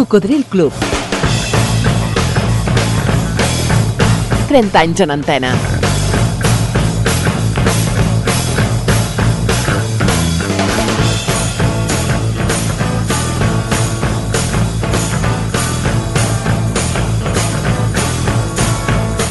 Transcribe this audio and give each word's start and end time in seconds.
Cocodril 0.00 0.46
Club. 0.48 0.72
30 4.48 4.80
anys 4.80 5.00
en 5.00 5.10
antena. 5.10 5.52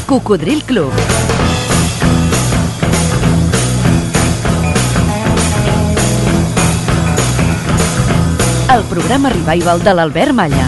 Cocodril 0.06 0.62
Club. 0.62 1.59
El 8.70 8.84
programa 8.84 9.30
revival 9.30 9.80
de 9.82 9.92
l'Albert 9.96 10.30
Malla. 10.30 10.66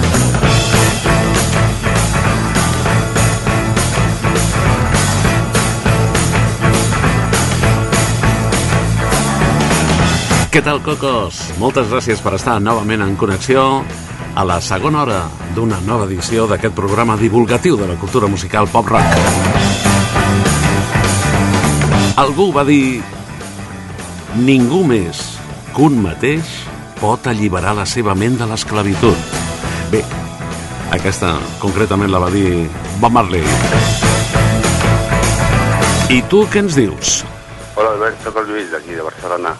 Què 10.50 10.64
tal, 10.66 10.82
Cocos? 10.82 11.38
Moltes 11.62 11.86
gràcies 11.92 12.18
per 12.24 12.34
estar 12.40 12.56
novament 12.58 13.06
en 13.06 13.14
connexió 13.14 13.84
a 14.34 14.44
la 14.50 14.58
segona 14.58 15.04
hora 15.04 15.20
d'una 15.54 15.78
nova 15.86 16.10
edició 16.10 16.48
d'aquest 16.50 16.74
programa 16.74 17.14
divulgatiu 17.22 17.78
de 17.78 17.86
la 17.86 18.00
cultura 18.02 18.26
musical 18.26 18.66
pop-rock. 18.66 19.14
Algú 22.18 22.50
va 22.50 22.66
dir 22.66 22.98
ningú 24.42 24.82
més 24.90 25.22
que 25.70 25.86
un 25.86 26.02
mateix 26.02 26.50
pot 27.02 27.26
alliberar 27.26 27.72
la 27.74 27.82
seva 27.82 28.14
ment 28.14 28.36
de 28.38 28.46
l'esclavitud. 28.46 29.32
Bé, 29.90 30.04
aquesta 30.94 31.32
concretament 31.58 32.12
la 32.12 32.20
va 32.22 32.28
dir 32.30 32.68
Bob 33.02 33.16
Marley. 33.16 33.42
I 36.14 36.20
tu 36.30 36.44
què 36.52 36.62
ens 36.62 36.78
dius? 36.78 37.16
Hola 37.74 37.96
Albert, 37.96 38.22
soc 38.22 38.38
el 38.38 38.46
Lluís 38.52 38.70
d'aquí 38.70 38.94
de 38.94 39.02
Barcelona. 39.02 39.56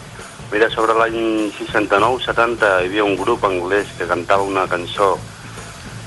Mira, 0.53 0.69
sobre 0.71 0.95
l'any 0.95 1.51
69-70 1.57 2.71
hi 2.79 2.87
havia 2.87 3.09
un 3.09 3.19
grup 3.19 3.43
anglès 3.49 3.91
que 3.97 4.07
cantava 4.07 4.47
una 4.47 4.63
cançó, 4.71 5.17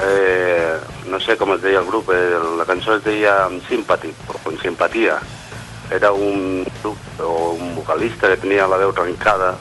eh, 0.09 0.73
no 1.13 1.21
sé 1.21 1.37
com 1.37 1.53
es 1.53 1.61
deia 1.61 1.85
el 1.85 1.91
grup, 1.91 2.15
eh, 2.17 2.41
la 2.57 2.65
cançó 2.65 2.97
es 2.97 3.05
deia 3.05 3.43
Sympathy, 3.69 4.15
o 4.33 4.57
simpatia. 4.63 5.21
Era 5.93 6.13
un 6.13 6.65
grup 6.81 7.21
o 7.21 7.57
un 7.61 7.75
vocalista 7.77 8.33
que 8.33 8.41
tenia 8.41 8.71
la 8.71 8.81
veu 8.81 8.97
trencada, 8.97 9.57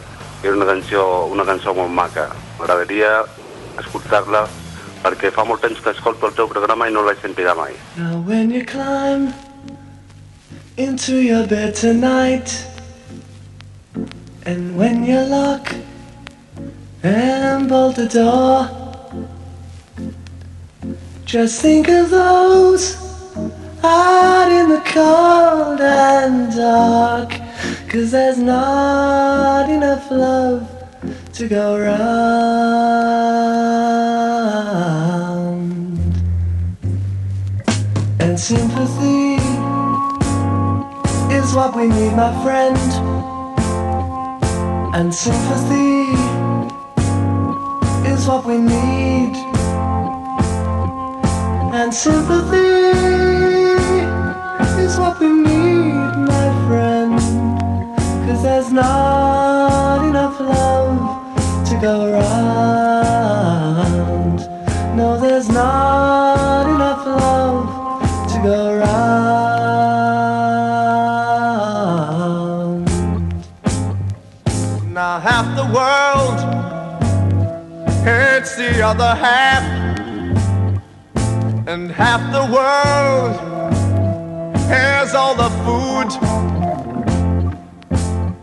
era 0.48 0.58
una 0.58 0.68
cançó, 0.70 1.26
una 1.32 1.46
cançó 1.48 1.74
molt 1.74 1.92
maca. 1.92 2.30
M'agradaria 2.60 3.24
escoltar-la 3.82 4.46
perquè 5.04 5.32
fa 5.34 5.46
molt 5.46 5.62
temps 5.62 5.82
que 5.82 5.94
escolto 5.94 6.30
el 6.30 6.38
teu 6.38 6.48
programa 6.50 6.88
i 6.90 6.94
no 6.94 7.04
l'he 7.06 7.16
sentida 7.22 7.56
mai. 7.58 7.74
Now 7.98 8.22
when 8.26 8.52
you 8.52 8.66
climb 8.66 9.34
into 10.78 11.22
your 11.22 11.48
bed 11.48 11.76
tonight 11.76 12.52
And 14.48 14.78
when 14.78 15.04
you 15.04 15.22
lock 15.22 15.74
and 17.02 17.68
bolt 17.68 17.96
the 17.96 18.08
door 18.08 18.70
Just 21.26 21.62
think 21.62 21.88
of 21.88 22.12
those 22.12 22.96
out 23.84 24.52
in 24.52 24.70
the 24.70 24.82
cold 24.86 25.82
and 25.82 26.56
dark 26.56 27.05
Cause 27.96 28.12
there's 28.12 28.38
not 28.38 29.70
enough 29.70 30.12
love 30.12 30.68
to 31.32 31.48
go 31.48 31.80
round 31.80 32.26
And 38.20 38.38
sympathy 38.38 39.36
is 41.34 41.54
what 41.56 41.74
we 41.74 41.88
need, 41.88 42.14
my 42.18 42.34
friend. 42.44 42.78
And 44.94 45.16
sympathy 45.16 46.12
is 48.12 48.28
what 48.28 48.46
we 48.46 48.58
need. 48.58 49.36
And 51.74 51.94
sympathy 51.94 52.92
is 54.84 54.98
what 55.00 55.18
we 55.22 55.30
need, 55.30 55.75
not 58.76 60.04
enough 60.06 60.38
love 60.42 61.00
to 61.70 61.76
go 61.82 62.06
around. 62.12 63.26
No, 64.98 65.18
there's 65.18 65.48
not 65.48 66.68
enough 66.76 67.06
love 67.06 68.02
to 68.32 68.38
go 68.44 68.76
around. 68.76 68.96
Now 74.94 75.20
half 75.20 75.46
the 75.56 75.68
world 75.78 76.40
hates 78.04 78.56
the 78.58 78.82
other 78.82 79.16
half, 79.16 79.64
and 81.66 81.90
half 81.92 82.22
the 82.34 82.46
world 82.54 83.36
has 84.68 85.16
all 85.16 85.36
the 85.36 85.50
food, 85.64 86.12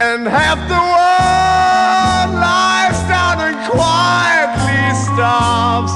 and 0.03 0.27
half 0.27 0.59
the 0.67 0.83
world 0.95 2.31
lies 2.35 2.99
down 3.09 3.39
and 3.47 3.57
quietly 3.71 4.83
starves, 5.07 5.93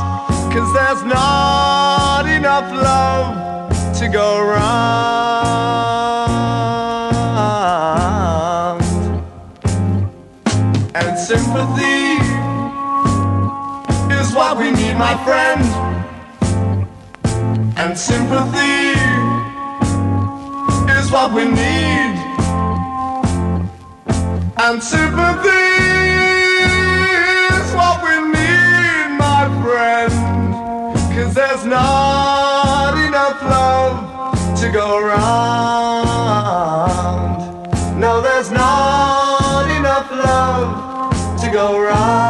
cause 0.55 0.71
there's 0.73 1.03
not 1.03 2.25
enough 2.39 2.71
love 2.73 3.35
to 3.99 4.09
go 4.09 4.41
round. 4.41 5.67
And 10.95 11.19
sympathy 11.19 12.21
is 14.15 14.33
what 14.37 14.57
we 14.57 14.71
need, 14.71 14.97
my 14.97 15.17
friend. 15.27 15.65
And 17.77 17.99
sympathy 17.99 18.95
is 20.97 21.11
what 21.11 21.33
we 21.33 21.45
need. 21.45 22.16
And 24.59 24.83
sympathy 24.83 25.51
is 27.53 27.73
what 27.75 28.03
we 28.03 28.17
need, 28.33 29.09
my 29.19 29.49
friend. 29.63 30.13
Cause 31.15 31.35
there's 31.35 31.67
not 31.67 32.97
enough 32.97 33.43
love 33.43 34.59
to 34.61 34.71
go 34.73 34.97
around. 34.97 35.27
No, 38.01 38.23
there's 38.23 38.51
not 38.51 39.71
enough 39.77 40.11
love 40.11 41.39
to 41.43 41.51
go 41.51 41.79
round. 41.79 42.26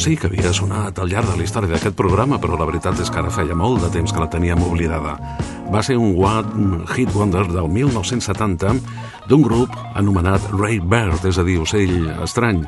Sí 0.00 0.14
que 0.16 0.30
havia 0.30 0.48
sonat 0.56 0.96
al 0.96 1.10
llarg 1.12 1.28
de 1.28 1.36
la 1.36 1.44
història 1.44 1.74
d'aquest 1.74 1.92
programa, 1.96 2.38
però 2.40 2.56
la 2.56 2.64
veritat 2.64 2.96
és 3.02 3.10
que 3.12 3.18
ara 3.20 3.32
feia 3.32 3.56
molt 3.58 3.82
de 3.84 3.90
temps 3.92 4.14
que 4.14 4.22
la 4.22 4.30
teníem 4.32 4.62
oblidada. 4.64 5.18
Va 5.68 5.82
ser 5.84 5.98
un 6.00 6.14
One 6.16 6.86
Hit 6.94 7.12
Wonder 7.12 7.44
del 7.50 7.68
1970 7.68 8.72
d'un 9.28 9.44
grup 9.44 9.76
anomenat 10.00 10.46
Ray 10.54 10.80
Bird, 10.80 11.26
és 11.28 11.36
a 11.36 11.44
dir, 11.44 11.58
ocell 11.60 12.08
estrany. 12.24 12.62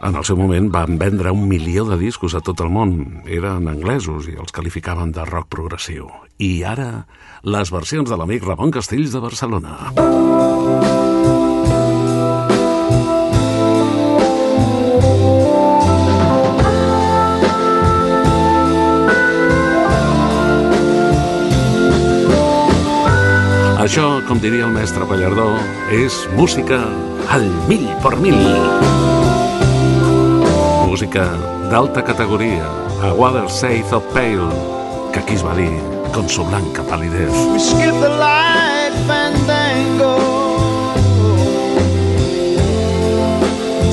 En 0.00 0.16
el 0.16 0.24
seu 0.24 0.40
moment 0.40 0.70
van 0.72 0.96
vendre 0.96 1.34
un 1.34 1.44
milió 1.50 1.84
de 1.84 2.00
discos 2.00 2.32
a 2.32 2.40
tot 2.40 2.64
el 2.64 2.72
món. 2.72 2.96
Eren 3.26 3.68
anglesos 3.68 4.30
i 4.32 4.38
els 4.40 4.54
qualificaven 4.54 5.12
de 5.12 5.28
rock 5.28 5.52
progressiu. 5.52 6.08
I 6.38 6.62
ara, 6.64 7.04
les 7.44 7.74
versions 7.74 8.08
de 8.08 8.16
l'amic 8.16 8.48
Ramon 8.48 8.72
Castells 8.72 9.12
de 9.12 9.20
Barcelona. 9.20 11.17
Això, 23.88 24.18
com 24.28 24.36
diria 24.36 24.66
el 24.66 24.72
mestre 24.74 25.06
Pallardó, 25.08 25.46
és 25.96 26.12
música 26.36 26.76
al 27.32 27.46
mil 27.70 27.86
per 28.02 28.10
mil. 28.20 28.36
Música 30.84 31.24
d'alta 31.70 32.02
categoria, 32.04 32.68
a 33.00 33.14
Water 33.16 33.46
Saith 33.48 33.94
of 33.96 34.04
Pale, 34.12 34.50
que 35.14 35.22
aquí 35.22 35.38
es 35.38 35.44
va 35.46 35.54
dir 35.56 35.72
con 36.12 36.28
su 36.28 36.44
blanca 36.44 36.82
palidez. 36.82 37.32
We 37.48 37.58
skip 37.58 37.96
the 38.04 38.12
light 38.20 38.92
fandango. 39.08 40.12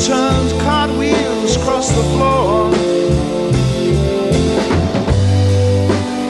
Turns 0.04 0.52
cartwheels 0.68 1.56
across 1.56 1.88
the 1.96 2.04
floor. 2.12 2.68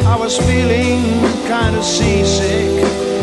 I 0.06 0.16
was 0.22 0.38
feeling 0.38 1.02
kind 1.50 1.76
of 1.76 1.84
seasick. 1.84 3.15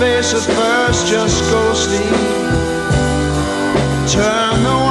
Face 0.00 0.32
at 0.32 0.40
first 0.56 1.06
just 1.06 1.44
ghostly. 1.50 1.98
Turn 4.08 4.62
the 4.62 4.89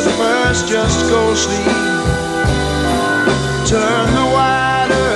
face 0.00 0.12
at 0.12 0.18
first 0.18 0.68
just 0.68 1.00
ghostly 1.10 1.64
turn 3.66 4.06
the 4.14 4.26
wider 4.34 5.12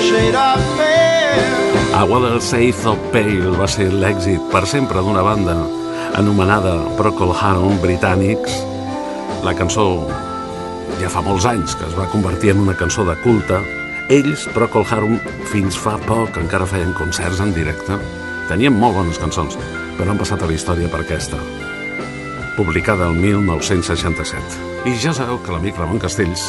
shade 0.00 0.34
of 0.34 0.60
pale 0.76 2.10
Water 2.10 2.40
Safe 2.40 2.86
of 2.86 2.98
Pale 3.10 3.56
va 3.58 3.66
ser 3.66 3.88
l'èxit 3.90 4.42
per 4.52 4.66
sempre 4.66 5.02
d'una 5.02 5.24
banda 5.26 5.56
anomenada 6.14 6.76
Procol 6.96 7.32
Harum 7.34 7.80
Britànics. 7.82 8.60
La 9.42 9.56
cançó 9.58 10.06
ja 11.00 11.10
fa 11.10 11.24
molts 11.24 11.48
anys 11.50 11.74
que 11.74 11.88
es 11.88 11.96
va 11.98 12.06
convertir 12.12 12.52
en 12.54 12.62
una 12.62 12.76
cançó 12.78 13.04
de 13.08 13.16
culte. 13.24 13.58
Ells, 14.12 14.46
Procol 14.54 14.86
Harum, 14.86 15.18
fins 15.50 15.74
fa 15.74 15.96
poc 16.06 16.38
encara 16.38 16.68
feien 16.68 16.94
concerts 16.94 17.42
en 17.42 17.56
directe. 17.56 17.98
Tenien 18.46 18.76
molt 18.76 19.00
bones 19.00 19.18
cançons, 19.18 19.58
però 19.96 20.12
han 20.12 20.20
passat 20.20 20.44
a 20.44 20.52
la 20.52 20.54
història 20.54 20.92
per 20.92 21.02
aquesta 21.02 21.40
publicada 22.56 23.06
el 23.06 23.14
1967. 23.14 24.42
I 24.88 24.96
ja 24.98 25.12
sabeu 25.14 25.38
que 25.42 25.52
l'amic 25.52 25.76
Ramon 25.78 26.00
Castells 26.00 26.42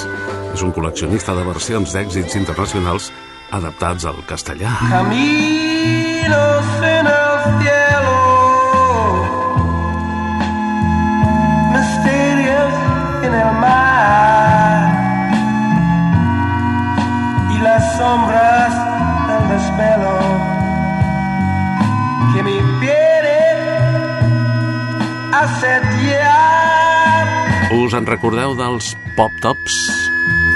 és 0.54 0.63
un 0.63 0.71
col·leccionista 0.74 1.36
de 1.36 1.44
versions 1.45 1.94
d'èxits 1.94 2.38
internacionals 2.39 3.12
adaptats 3.51 4.07
al 4.07 4.24
castellà. 4.30 4.71
Caminos 4.89 6.69
en 6.81 7.07
el 7.12 7.36
cielo, 7.62 8.15
misterios 11.75 12.74
en 13.27 13.33
el 13.44 13.51
mar 13.62 14.81
y 17.51 17.60
las 17.60 17.98
sombras 17.98 18.74
del 19.27 19.44
desvelo 19.53 20.16
Us 27.88 27.94
en 27.95 28.04
recordeu 28.04 28.51
dels 28.51 28.89
Pop 29.16 29.31
Tops? 29.39 29.75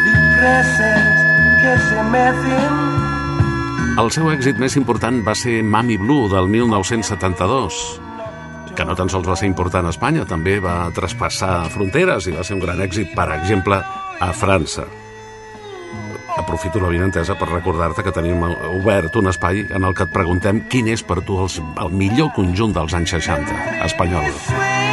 cipreses 0.03 1.21
que 1.61 1.73
se 1.87 2.03
mecen 2.11 2.73
El 4.01 4.11
seu 4.11 4.27
èxit 4.33 4.59
més 4.59 4.75
important 4.75 5.21
va 5.23 5.31
ser 5.39 5.61
Mami 5.63 5.95
Blue 6.01 6.27
del 6.27 6.49
1972, 6.51 7.79
que 8.75 8.83
no 8.83 8.97
tan 8.99 9.07
sols 9.07 9.31
va 9.31 9.39
ser 9.39 9.47
important 9.47 9.87
a 9.87 9.95
Espanya, 9.95 10.27
també 10.27 10.57
va 10.59 10.91
traspassar 10.91 11.69
fronteres 11.71 12.27
i 12.27 12.35
va 12.35 12.43
ser 12.43 12.59
un 12.59 12.65
gran 12.65 12.83
èxit, 12.83 13.15
per 13.15 13.29
exemple, 13.37 13.79
a 13.79 14.31
França. 14.35 14.89
Aprofito 16.35 16.83
la 16.83 16.91
vinentesa 16.91 17.39
per 17.39 17.47
recordar-te 17.53 18.03
que 18.03 18.15
tenim 18.15 18.43
obert 18.43 19.15
un 19.15 19.31
espai 19.31 19.69
en 19.69 19.87
el 19.87 19.95
que 19.95 20.03
et 20.03 20.11
preguntem 20.11 20.65
quin 20.67 20.91
és 20.91 21.03
per 21.03 21.21
tu 21.23 21.39
els, 21.39 21.61
el 21.79 21.95
millor 21.95 22.35
conjunt 22.35 22.75
dels 22.75 22.99
anys 22.99 23.15
60 23.21 23.85
espanyol. 23.87 24.90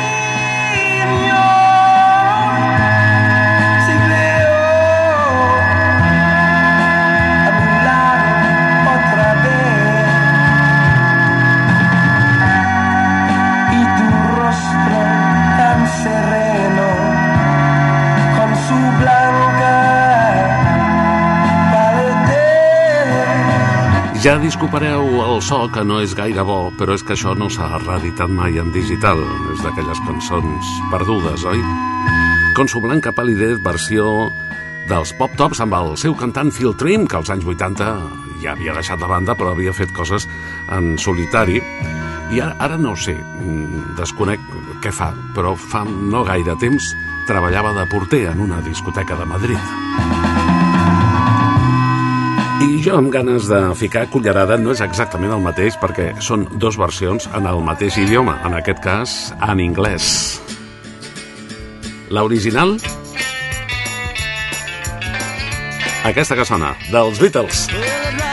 Ja 24.29 24.35
disculpareu 24.37 25.07
el 25.25 25.39
so, 25.41 25.57
que 25.73 25.81
no 25.89 26.03
és 26.05 26.13
gaire 26.13 26.43
bo, 26.45 26.69
però 26.77 26.93
és 26.99 27.01
que 27.01 27.15
això 27.15 27.31
no 27.33 27.47
s'ha 27.49 27.79
reeditat 27.81 28.29
mai 28.29 28.59
en 28.61 28.69
digital. 28.75 29.23
És 29.55 29.63
d'aquelles 29.65 30.03
cançons 30.05 30.73
perdudes, 30.93 31.47
oi? 31.49 31.63
Con 32.53 32.69
su 32.69 32.83
blanca 32.85 33.09
palidez, 33.17 33.57
versió 33.65 34.29
dels 34.91 35.15
Pop 35.17 35.33
Tops 35.41 35.63
amb 35.65 35.79
el 35.79 35.97
seu 35.97 36.13
cantant 36.13 36.53
Phil 36.53 36.77
Trim, 36.77 37.07
que 37.09 37.17
als 37.17 37.33
anys 37.33 37.49
80 37.49 37.89
ja 38.45 38.53
havia 38.53 38.77
deixat 38.77 39.01
la 39.01 39.09
banda, 39.09 39.33
però 39.33 39.55
havia 39.57 39.73
fet 39.73 39.97
coses 39.97 40.29
en 40.77 40.99
solitari. 41.01 41.63
I 42.29 42.45
ara, 42.45 42.53
ara 42.69 42.77
no 42.77 42.93
ho 42.93 43.01
sé, 43.01 43.17
mm, 43.17 43.97
desconec 43.97 44.45
què 44.85 44.93
fa, 44.93 45.09
però 45.33 45.57
fa 45.57 45.87
no 45.89 46.21
gaire 46.29 46.61
temps 46.61 46.93
treballava 47.25 47.73
de 47.81 47.89
porter 47.89 48.27
en 48.29 48.45
una 48.45 48.61
discoteca 48.61 49.17
de 49.17 49.25
Madrid. 49.25 50.08
I 52.59 52.81
jo 52.83 52.97
amb 52.99 53.13
ganes 53.15 53.47
de 53.47 53.59
ficar 53.79 54.09
cullerada 54.11 54.57
no 54.59 54.73
és 54.75 54.81
exactament 54.83 55.31
el 55.31 55.43
mateix 55.45 55.77
perquè 55.79 56.09
són 56.25 56.49
dos 56.59 56.75
versions 56.81 57.29
en 57.39 57.47
el 57.47 57.63
mateix 57.63 58.01
idioma, 58.03 58.35
en 58.49 58.57
aquest 58.59 58.83
cas 58.83 59.15
en 59.39 59.63
anglès. 59.63 60.09
L'original? 62.11 62.75
Aquesta 66.11 66.35
que 66.35 66.49
sona, 66.49 66.75
dels 66.91 67.23
Beatles. 67.23 67.69
Well, 67.71 68.28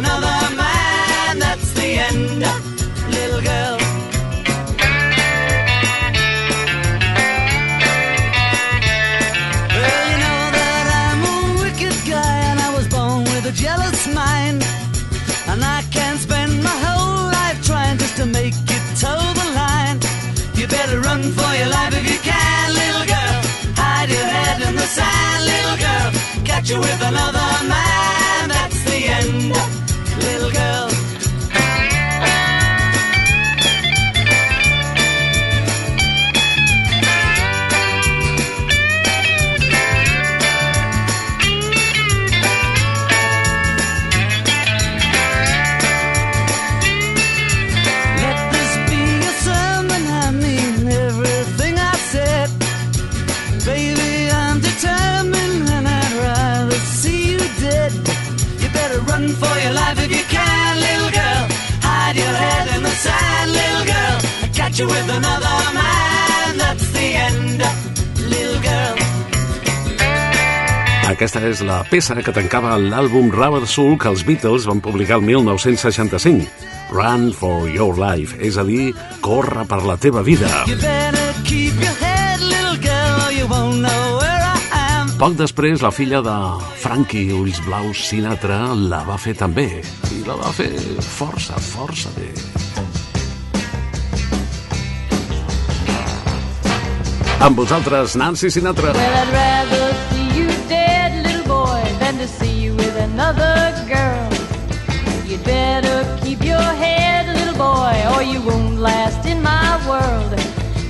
another 0.00 0.56
man. 0.56 1.38
That's 1.38 1.72
the 1.78 1.88
end, 2.08 2.40
little 3.16 3.42
girl. 3.50 3.76
Well, 9.76 10.02
you 10.10 10.16
know 10.24 10.40
that 10.58 10.84
I'm 11.02 11.20
a 11.34 11.36
wicked 11.62 11.96
guy, 12.08 12.36
and 12.50 12.58
I 12.60 12.70
was 12.76 12.86
born 12.88 13.24
with 13.32 13.52
a 13.52 13.54
jealous 13.64 14.00
mind. 14.20 14.60
And 15.50 15.60
I 15.64 15.82
can't 15.96 16.18
spend 16.18 16.52
my 16.62 16.76
whole 16.84 17.24
life 17.38 17.58
trying 17.66 17.98
just 17.98 18.16
to 18.20 18.26
make 18.26 18.54
it 18.76 18.84
toe 19.02 19.26
the 19.40 19.48
line. 19.62 19.98
You 20.58 20.66
better 20.66 21.00
run 21.00 21.22
for 21.38 21.52
your 21.60 21.70
life 21.78 21.92
if 22.00 22.04
you 22.12 22.20
can, 22.30 22.66
little 22.82 23.06
girl. 23.14 23.38
Hide 23.82 24.10
your 24.16 24.28
head 24.36 24.58
in 24.66 24.74
the 24.76 24.88
sand, 24.96 25.40
little 25.52 25.78
girl. 25.86 26.08
Catch 26.48 26.70
you 26.70 26.78
with 26.78 27.00
another 27.10 27.48
man. 27.74 28.48
That's 28.48 28.80
the 28.84 28.98
end. 29.18 29.79
You 64.80 64.86
with 64.86 65.10
another 65.10 65.58
man, 65.74 66.56
that's 66.56 66.88
the 66.92 67.08
end, 67.26 67.60
little 68.32 68.60
girl. 68.64 68.96
Aquesta 71.10 71.42
és 71.44 71.60
la 71.66 71.82
peça 71.90 72.16
que 72.24 72.32
tancava 72.32 72.76
l'àlbum 72.80 73.30
Rubber 73.34 73.66
Soul 73.68 73.98
que 74.00 74.08
els 74.12 74.24
Beatles 74.24 74.68
van 74.70 74.80
publicar 74.80 75.18
el 75.20 75.26
1965. 75.26 76.48
Run 76.90 77.30
for 77.36 77.68
your 77.68 77.98
life, 77.98 78.38
és 78.40 78.56
a 78.56 78.64
dir, 78.64 78.94
corre 79.20 79.66
per 79.68 79.82
la 79.84 79.98
teva 80.00 80.24
vida. 80.26 80.48
Head, 80.66 80.80
girl. 82.80 83.20
Poc 85.20 85.34
després, 85.36 85.82
la 85.84 85.90
filla 85.92 86.22
de 86.24 86.34
Frankie 86.80 87.34
Ulls 87.36 87.60
Blaus 87.66 88.06
Sinatra 88.08 88.70
la 88.72 89.02
va 89.04 89.18
fer 89.20 89.34
també. 89.36 89.68
I 90.16 90.24
la 90.24 90.38
va 90.40 90.48
fer 90.56 90.72
força, 91.04 91.60
força 91.60 92.08
bé. 92.16 92.30
Amb 97.40 97.56
vosaltres, 97.56 98.14
Nancy 98.16 98.50
Sinatra. 98.50 98.92
Well, 98.92 99.16
I'd 99.22 99.32
rather 99.32 99.94
see 100.10 100.28
you 100.38 100.48
dead, 100.68 101.24
little 101.24 101.46
boy, 101.48 101.82
than 101.98 102.18
to 102.18 102.28
see 102.28 102.52
you 102.52 102.74
with 102.76 102.94
another 102.96 103.72
girl. 103.88 104.28
You'd 105.24 105.42
better 105.42 106.04
keep 106.22 106.44
your 106.44 106.60
head, 106.60 107.34
little 107.34 107.56
boy, 107.56 107.96
or 108.12 108.22
you 108.22 108.42
won't 108.42 108.78
last 108.78 109.24
in 109.24 109.42
my 109.42 109.80
world. 109.88 110.38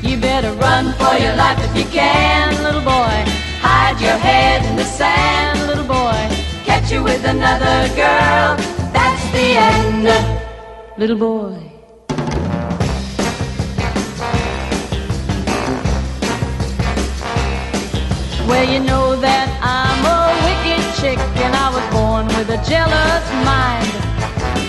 You 0.02 0.16
better 0.16 0.52
run 0.54 0.92
for 0.94 1.14
your 1.22 1.36
life 1.36 1.58
if 1.70 1.76
you 1.76 1.84
can, 1.84 2.60
little 2.64 2.82
boy. 2.82 3.16
Hide 3.62 4.00
your 4.00 4.18
head 4.18 4.66
in 4.66 4.74
the 4.74 4.84
sand, 4.84 5.68
little 5.68 5.86
boy. 5.86 6.20
Catch 6.64 6.90
you 6.90 7.04
with 7.04 7.24
another 7.24 7.86
girl. 7.94 8.56
That's 8.90 9.24
the 9.30 9.48
end, 9.70 10.98
little 10.98 11.16
boy. 11.16 11.69
Well, 18.50 18.66
you 18.66 18.80
know 18.80 19.14
that 19.14 19.46
I'm 19.62 20.02
a 20.02 20.34
wicked 20.42 20.82
chick 20.98 21.22
and 21.38 21.54
I 21.54 21.70
was 21.70 21.86
born 21.94 22.26
with 22.34 22.50
a 22.50 22.58
jealous 22.66 23.24
mind. 23.46 23.86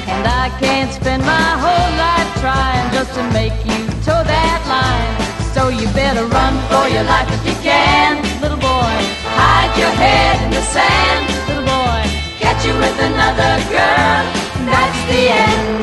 And 0.06 0.22
I 0.30 0.54
can't 0.62 0.94
spend 0.94 1.26
my 1.26 1.50
whole 1.58 1.92
life 1.98 2.30
trying 2.46 2.86
just 2.94 3.10
to 3.18 3.24
make 3.34 3.58
you 3.66 3.82
toe 4.06 4.22
that 4.22 4.62
line. 4.70 5.18
So 5.58 5.74
you 5.74 5.90
better 5.98 6.30
run 6.30 6.62
for 6.70 6.86
your 6.94 7.10
life 7.10 7.26
if 7.34 7.42
you 7.42 7.58
can, 7.66 8.22
little 8.38 8.62
boy. 8.62 8.94
Hide 9.34 9.74
your 9.74 9.94
head 9.98 10.38
in 10.46 10.54
the 10.54 10.62
sand, 10.62 11.26
little 11.50 11.66
boy. 11.66 12.06
Catch 12.38 12.62
you 12.70 12.78
with 12.78 12.98
another 13.02 13.66
girl. 13.74 14.22
That's 14.70 15.00
the 15.10 15.22
end. 15.42 15.82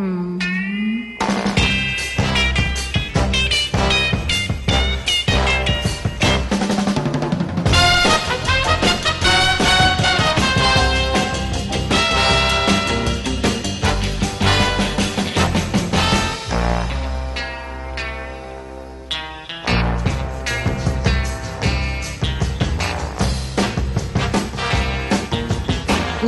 Hmm. 0.00 0.49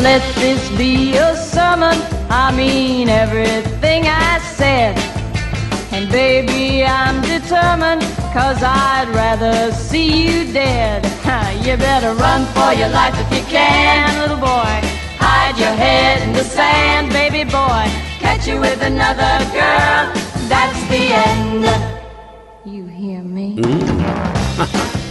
Let 0.03 0.35
this 0.35 0.69
be 0.77 1.17
a 1.17 1.37
sermon. 1.37 1.97
I 2.29 2.51
mean 2.57 3.09
everything 3.09 4.03
I 4.09 4.41
said. 4.57 4.99
And 5.93 6.11
baby, 6.11 6.83
I'm 6.85 7.23
determined, 7.23 8.03
cause 8.35 8.65
I'd 8.65 9.09
rather 9.15 9.71
see 9.71 10.27
you 10.27 10.53
dead. 10.53 11.05
you 11.65 11.77
better 11.77 12.15
run 12.15 12.47
for 12.47 12.73
your 12.77 12.89
life 12.89 13.15
if 13.17 13.31
you 13.31 13.45
can, 13.47 14.19
little 14.19 14.39
boy. 14.39 14.75
Hide 15.23 15.57
your 15.57 15.77
head 15.85 16.21
in 16.27 16.33
the 16.33 16.43
sand, 16.43 17.13
baby 17.13 17.45
boy. 17.45 17.87
Catch 18.19 18.49
you 18.49 18.59
with 18.59 18.83
another 18.83 19.39
girl. 19.55 20.11
That's 20.51 20.81
the 20.91 21.15
end. 21.29 21.65
You 22.65 22.87
hear 22.87 23.23
me? 23.23 23.55
Mm. 23.55 24.99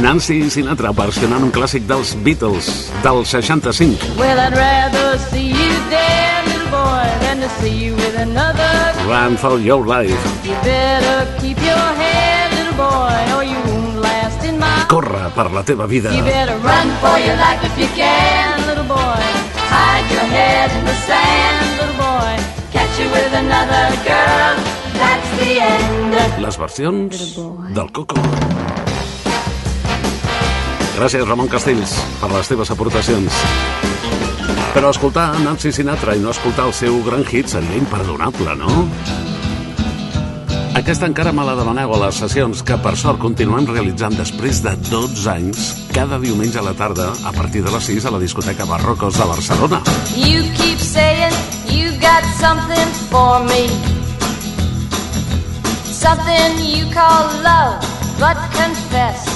Nancy 0.00 0.50
Sinatra 0.52 0.90
versionant 0.92 1.44
un 1.46 1.50
clàssic 1.54 1.86
dels 1.88 2.12
Beatles 2.24 2.66
del 3.02 3.24
65. 3.24 4.16
Well, 4.18 4.38
I'd 4.38 4.56
rather 4.56 5.18
see 5.30 5.48
you 5.48 5.72
dead, 5.88 6.44
little 6.52 6.68
boy, 6.70 7.06
than 7.24 7.40
to 7.40 7.48
see 7.60 7.72
you 7.86 7.94
with 7.94 8.16
another 8.20 8.66
Run 9.08 9.36
for 9.36 9.58
your 9.58 9.86
life. 9.86 10.18
You 10.44 10.54
better 10.62 11.24
keep 11.40 11.58
your 11.62 11.86
head, 12.00 12.52
little 12.58 12.76
boy, 12.76 13.22
or 13.36 13.44
you 13.44 13.56
won't 13.70 14.00
last 14.02 14.44
in 14.44 14.58
my. 14.58 14.84
Corre 14.88 15.30
per 15.34 15.50
la 15.50 15.62
teva 15.62 15.86
vida. 15.86 16.12
You 16.12 16.24
better 16.24 16.58
run 16.58 16.88
for 17.00 17.16
your 17.22 17.36
life 17.36 17.62
if 17.64 17.78
you 17.78 17.88
can, 17.96 18.66
little 18.66 18.84
boy. 18.84 19.22
Hide 19.70 20.08
your 20.12 20.26
head 20.26 20.70
in 20.76 20.84
the 20.84 20.96
sand, 21.08 21.78
little 21.80 21.98
boy. 22.02 22.34
Catch 22.72 22.98
you 22.98 23.08
with 23.14 23.32
another 23.32 23.94
girl. 24.04 24.56
That's 24.98 25.30
the 25.38 25.60
end. 25.60 26.42
Les 26.42 26.56
versions 26.58 27.38
del 27.72 27.92
Coco. 27.92 28.20
Gràcies, 30.96 31.26
Ramon 31.28 31.50
Castells, 31.52 31.92
per 32.22 32.30
les 32.32 32.48
teves 32.48 32.70
aportacions. 32.72 33.40
Però 34.72 34.88
escoltar 34.88 35.26
Nancy 35.42 35.68
Sinatra 35.72 36.14
i 36.16 36.22
no 36.22 36.32
escoltar 36.32 36.70
el 36.70 36.72
seu 36.72 36.96
gran 37.04 37.20
hit 37.28 37.52
seria 37.52 37.76
imperdonable, 37.76 38.54
no? 38.56 38.86
Aquesta 40.80 41.08
encara 41.08 41.34
me 41.36 41.44
la 41.44 41.52
demaneu 41.58 41.92
a 41.92 42.00
les 42.06 42.22
sessions 42.22 42.64
que 42.64 42.80
per 42.80 42.94
sort 42.96 43.20
continuem 43.20 43.68
realitzant 43.68 44.16
després 44.16 44.62
de 44.64 44.72
12 44.88 45.28
anys 45.34 45.68
cada 45.92 46.16
diumenge 46.20 46.60
a 46.60 46.64
la 46.64 46.72
tarda 46.76 47.12
a 47.28 47.32
partir 47.36 47.64
de 47.64 47.76
les 47.76 47.92
6 47.92 48.08
a 48.08 48.16
la 48.16 48.20
discoteca 48.24 48.64
Barrocos 48.64 49.20
de 49.20 49.28
Barcelona. 49.28 49.84
You 50.16 50.48
keep 50.56 50.80
saying 50.80 51.36
you 51.68 51.92
got 52.00 52.24
something 52.40 52.92
for 53.12 53.44
me. 53.52 53.68
Something 55.92 56.60
you 56.64 56.88
call 56.92 57.28
love, 57.44 57.84
but 58.16 58.40
confess. 58.56 59.35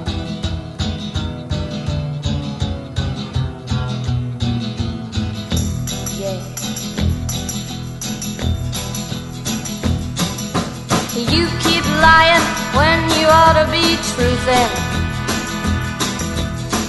You 11.29 11.45
keep 11.61 11.85
lying 12.01 12.41
when 12.73 12.97
you 13.19 13.27
ought 13.29 13.53
to 13.53 13.69
be 13.69 13.93
truthing. 14.09 14.71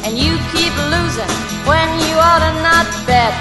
And 0.08 0.16
you 0.16 0.40
keep 0.56 0.72
losing 0.88 1.28
when 1.68 1.88
you 2.00 2.14
ought 2.16 2.40
to 2.40 2.52
not 2.64 2.88
bet. 3.04 3.34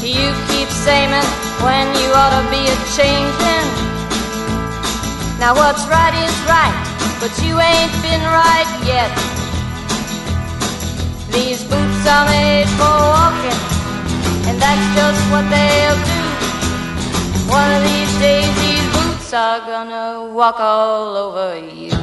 You 0.00 0.32
keep 0.48 0.68
saying 0.72 1.12
when 1.60 1.86
you 2.00 2.08
ought 2.16 2.32
to 2.40 2.44
be 2.48 2.64
a 2.64 2.76
changing. 2.96 3.68
Now 5.38 5.52
what's 5.54 5.84
right 5.86 6.16
is 6.16 6.36
right, 6.48 6.76
but 7.20 7.32
you 7.44 7.52
ain't 7.60 7.92
been 8.00 8.24
right 8.32 8.70
yet. 8.88 9.12
These 11.30 11.64
boots 11.64 12.02
are 12.08 12.26
made 12.32 12.68
for 12.80 12.96
walking, 13.12 13.60
and 14.48 14.56
that's 14.56 14.86
just 14.96 15.20
what 15.30 15.44
they'll 15.50 16.00
do. 16.06 16.17
One 17.48 17.72
of 17.72 17.82
these 17.82 18.18
days, 18.18 18.54
these 18.60 18.86
boots 18.92 19.32
are 19.32 19.60
gonna 19.60 20.34
walk 20.34 20.60
all 20.60 21.16
over 21.16 21.56
you. 21.58 21.96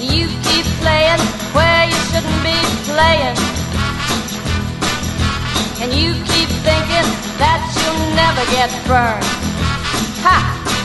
You 0.00 0.26
keep 0.48 0.64
playing 0.80 1.20
where 1.52 1.84
you 1.84 1.98
shouldn't 2.08 2.42
be 2.42 2.58
playing. 2.88 3.36
And 5.82 5.92
you 5.92 6.14
keep 6.24 6.48
thinking 6.64 7.08
that 7.36 7.60
you'll 7.76 8.16
never 8.16 8.44
get 8.56 8.70
burned. 8.86 9.24
Ha! 10.24 10.77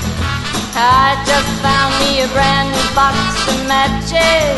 I 0.76 1.22
just 1.22 1.50
found 1.62 1.94
me 2.02 2.22
a 2.22 2.28
brand 2.34 2.74
new 2.74 2.96
box 2.96 3.18
of 3.46 3.68
matches, 3.68 4.58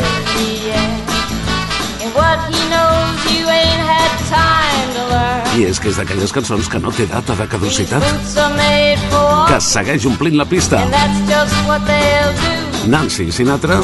yeah. 0.64 2.00
And 2.00 2.14
what 2.16 2.40
he 2.48 2.56
knows 2.72 3.20
you 3.36 3.44
ain't 3.44 3.84
had 3.84 4.16
time 4.24 4.88
to 4.96 5.02
learn. 5.12 5.44
I 5.60 5.66
és 5.68 5.80
que 5.80 5.90
és 5.92 5.98
d'aquelles 6.00 6.32
cançons 6.32 6.70
que 6.72 6.80
no 6.80 6.88
té 6.96 7.04
data 7.10 7.36
de 7.36 7.46
caducitat, 7.52 8.00
que 8.00 9.60
segueix 9.60 10.06
omplint 10.08 10.38
la 10.40 10.48
pista. 10.48 10.80
Nancy 12.86 13.28
Sinatra, 13.32 13.80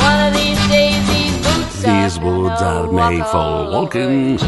these 1.82 2.18
boots 2.18 2.62
are 2.62 2.88
made 2.88 3.26
for 3.28 3.68
walking. 3.76 4.40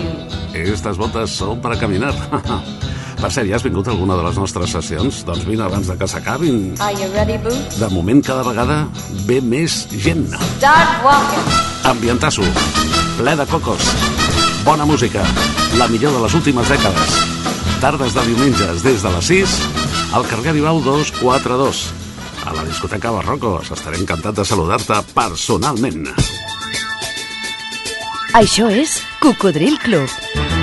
Estas 0.55 0.97
botes 0.97 1.37
són 1.37 1.61
per 1.61 1.77
a 1.77 1.79
caminar. 1.85 2.17
Per 3.21 3.31
cert, 3.33 3.49
ja 3.49 3.57
has 3.57 3.65
vingut 3.65 3.89
a 3.89 3.93
alguna 3.95 4.17
de 4.19 4.25
les 4.27 4.39
nostres 4.41 4.73
sessions? 4.75 5.23
Doncs 5.27 5.45
vine 5.49 5.65
abans 5.65 5.89
de 5.89 5.97
que 5.99 6.09
s'acabin. 6.09 6.75
De 7.79 7.89
moment, 7.93 8.23
cada 8.25 8.45
vegada 8.47 8.79
ve 9.29 9.41
més 9.41 9.85
gent. 9.93 10.27
Start 10.59 11.05
walking. 11.07 11.49
Ambientasso, 11.89 12.45
ple 13.19 13.37
de 13.37 13.47
cocos, 13.51 13.91
bona 14.65 14.87
música, 14.89 15.25
la 15.79 15.89
millor 15.93 16.15
de 16.17 16.23
les 16.25 16.35
últimes 16.35 16.69
dècades. 16.73 17.19
Tardes 17.81 18.15
de 18.17 18.23
diumenges 18.31 18.85
des 18.85 19.03
de 19.05 19.11
les 19.17 19.33
6 19.33 19.59
al 20.15 20.27
carrer 20.31 20.55
Aribau 20.55 20.81
242. 20.81 21.85
A 22.45 22.53
la 22.53 22.65
discoteca 22.65 23.11
Barrocos. 23.11 23.71
Estaré 23.73 23.99
encantat 24.01 24.37
de 24.37 24.45
saludar-te 24.45 25.01
personalment. 25.17 26.07
Això 28.35 28.71
és 28.71 28.99
Cocodril 29.23 29.79
Club. 29.83 30.54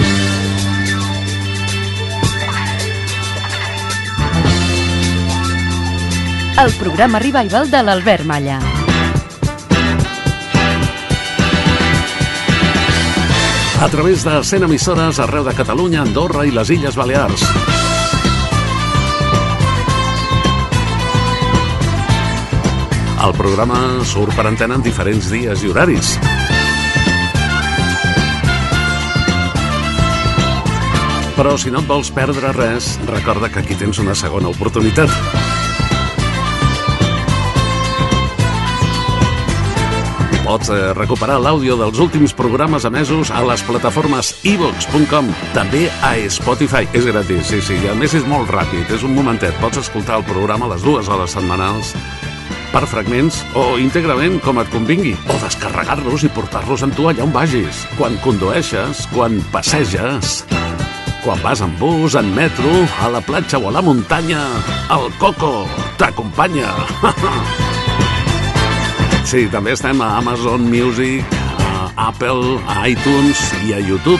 El 6.62 6.71
programa 6.78 7.17
revival 7.17 7.71
de 7.71 7.80
l'Albert 7.82 8.24
Malla. 8.24 8.60
A 13.82 13.88
través 13.89 14.24
de 14.24 14.43
100 14.43 14.67
emissores 14.67 15.17
arreu 15.24 15.41
de 15.47 15.56
Catalunya, 15.58 16.04
Andorra 16.04 16.45
i 16.45 16.54
les 16.54 16.69
Illes 16.69 16.93
Balears. 17.00 17.41
El 23.26 23.34
programa 23.39 23.80
surt 24.06 24.38
per 24.38 24.45
antena 24.52 24.78
en 24.78 24.86
diferents 24.86 25.32
dies 25.34 25.63
i 25.65 25.71
horaris. 25.74 26.13
Però 31.39 31.58
si 31.58 31.74
no 31.74 31.82
et 31.82 31.89
vols 31.89 32.13
perdre 32.13 32.54
res, 32.54 33.00
recorda 33.10 33.50
que 33.50 33.65
aquí 33.65 33.80
tens 33.82 33.97
una 33.97 34.13
segona 34.13 34.54
oportunitat. 34.54 35.51
Pots 40.52 40.68
eh, 40.68 40.92
recuperar 40.92 41.38
l'àudio 41.40 41.78
dels 41.80 42.00
últims 42.04 42.34
programes 42.36 42.84
emesos 42.84 43.30
a 43.32 43.40
les 43.48 43.62
plataformes 43.64 44.34
ivox.com, 44.44 45.30
també 45.56 45.86
a 46.04 46.10
Spotify. 46.28 46.84
És 46.92 47.08
gratis, 47.08 47.46
sí, 47.48 47.62
sí, 47.64 47.78
i 47.80 47.88
a 47.88 47.96
més 47.96 48.12
és 48.20 48.28
molt 48.28 48.52
ràpid, 48.52 48.92
és 48.92 49.06
un 49.08 49.16
momentet. 49.16 49.56
Pots 49.64 49.80
escoltar 49.80 50.20
el 50.20 50.28
programa 50.28 50.68
a 50.68 50.74
les 50.74 50.84
dues 50.84 51.08
hores 51.08 51.38
setmanals 51.38 51.94
per 52.74 52.84
fragments 52.84 53.40
o 53.56 53.80
íntegrament 53.80 54.42
com 54.44 54.60
et 54.60 54.68
convingui, 54.76 55.16
o 55.32 55.40
descarregar-los 55.40 56.28
i 56.28 56.34
portar-los 56.36 56.84
amb 56.84 57.00
tu 57.00 57.08
allà 57.08 57.24
on 57.24 57.32
vagis, 57.32 57.86
quan 57.96 58.20
condueixes, 58.20 59.08
quan 59.16 59.40
passeges, 59.56 60.42
quan 61.24 61.40
vas 61.48 61.64
en 61.64 61.80
bus, 61.80 62.20
en 62.20 62.28
metro, 62.36 62.76
a 63.00 63.08
la 63.16 63.24
platja 63.24 63.56
o 63.56 63.72
a 63.72 63.76
la 63.80 63.88
muntanya, 63.88 64.44
el 65.00 65.12
Coco 65.16 65.62
t'acompanya. 65.96 66.76
Sí, 69.32 69.46
també 69.48 69.72
estem 69.72 70.02
a 70.04 70.10
Amazon 70.17 70.65
Music, 70.67 71.24
a 71.63 72.10
Apple, 72.10 72.58
a 72.67 72.82
iTunes 72.91 73.39
i 73.63 73.72
a 73.72 73.80
YouTube. 73.80 74.20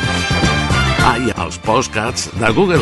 Ah, 1.04 1.18
i 1.20 1.34
als 1.36 1.58
podcasts 1.60 2.30
de 2.40 2.52
Google. 2.56 2.80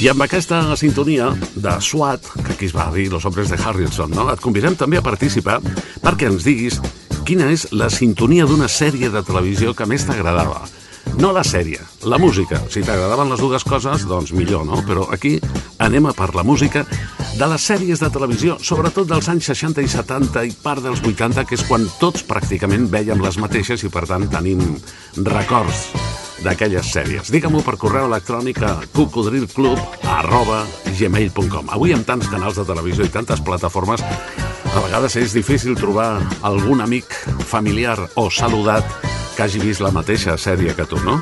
I 0.00 0.08
amb 0.08 0.24
aquesta 0.24 0.64
sintonia 0.80 1.34
de 1.52 1.80
SWAT, 1.84 2.32
que 2.46 2.54
aquí 2.56 2.72
es 2.72 2.72
va 2.72 2.88
dir 2.96 3.10
Los 3.12 3.28
Hombres 3.28 3.52
de 3.52 3.60
Harrison, 3.60 4.08
no? 4.16 4.30
et 4.32 4.40
convidem 4.40 4.72
també 4.72 4.96
a 4.96 5.04
participar 5.04 5.60
perquè 6.00 6.32
ens 6.32 6.48
diguis 6.48 6.80
quina 7.26 7.48
és 7.50 7.66
la 7.74 7.88
sintonia 7.90 8.44
d'una 8.46 8.68
sèrie 8.70 9.08
de 9.10 9.20
televisió 9.26 9.72
que 9.74 9.86
més 9.90 10.04
t'agradava. 10.06 10.60
No 11.18 11.32
la 11.34 11.42
sèrie, 11.46 11.80
la 12.06 12.20
música. 12.22 12.60
Si 12.70 12.84
t'agradaven 12.86 13.32
les 13.32 13.42
dues 13.42 13.64
coses, 13.66 14.04
doncs 14.06 14.30
millor, 14.36 14.62
no? 14.68 14.78
Però 14.86 15.08
aquí 15.10 15.36
anem 15.82 16.06
a 16.06 16.14
per 16.14 16.28
la 16.36 16.44
música 16.46 16.84
de 16.86 17.48
les 17.50 17.66
sèries 17.66 18.02
de 18.02 18.12
televisió, 18.14 18.56
sobretot 18.62 19.10
dels 19.10 19.26
anys 19.32 19.50
60 19.50 19.82
i 19.82 19.90
70 19.90 20.46
i 20.46 20.54
part 20.62 20.86
dels 20.86 21.02
80, 21.02 21.42
que 21.48 21.58
és 21.58 21.66
quan 21.66 21.88
tots 21.98 22.22
pràcticament 22.28 22.86
veiem 22.92 23.22
les 23.24 23.40
mateixes 23.42 23.82
i 23.82 23.90
per 23.90 24.06
tant 24.06 24.30
tenim 24.30 24.62
records 25.26 25.88
d'aquelles 26.46 26.94
sèries. 26.94 27.32
Digue-m'ho 27.34 27.64
per 27.66 27.78
correu 27.80 28.06
electrònic 28.06 28.62
a 28.62 28.76
cocodrilclub 28.94 30.02
arroba 30.14 30.62
gmail.com 30.94 31.74
Avui 31.74 31.96
amb 31.96 32.06
tants 32.06 32.30
canals 32.30 32.60
de 32.60 32.68
televisió 32.68 33.08
i 33.08 33.14
tantes 33.14 33.42
plataformes 33.42 34.04
a 34.76 34.80
vegades 34.84 35.14
és 35.16 35.32
difícil 35.32 35.76
trobar 35.78 36.20
algun 36.44 36.82
amic, 36.84 37.08
familiar 37.48 37.96
o 38.20 38.28
saludat 38.28 38.84
que 39.36 39.44
hagi 39.44 39.60
vist 39.62 39.80
la 39.80 39.92
mateixa 39.94 40.36
sèrie 40.36 40.74
que 40.76 40.84
tu, 40.84 40.98
no? 41.00 41.16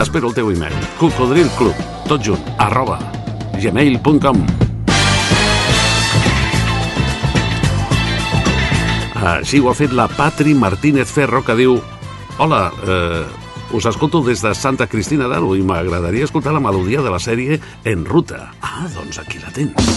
Espero 0.00 0.30
el 0.30 0.36
teu 0.36 0.48
email 0.52 0.74
cocodrilclub, 1.00 1.76
tot 2.08 2.24
junt, 2.24 2.40
arroba 2.56 2.98
gmail.com 3.60 4.40
Així 9.22 9.60
ho 9.60 9.68
ha 9.70 9.76
fet 9.76 9.92
la 9.92 10.08
Patri 10.08 10.56
Martínez 10.56 11.12
Ferro 11.12 11.44
que 11.44 11.58
diu 11.58 11.76
Hola, 12.40 12.64
eh, 12.88 13.76
us 13.76 13.86
escolto 13.86 14.22
des 14.24 14.40
de 14.42 14.54
Santa 14.56 14.88
Cristina 14.88 15.28
d'Aro 15.28 15.52
i 15.56 15.62
m'agradaria 15.62 16.24
escoltar 16.24 16.56
la 16.56 16.64
melodia 16.64 17.04
de 17.04 17.12
la 17.12 17.20
sèrie 17.20 17.60
En 17.84 18.06
Ruta. 18.08 18.48
Ah, 18.62 18.88
doncs 18.96 19.20
aquí 19.20 19.38
la 19.44 19.52
tens. 19.52 19.92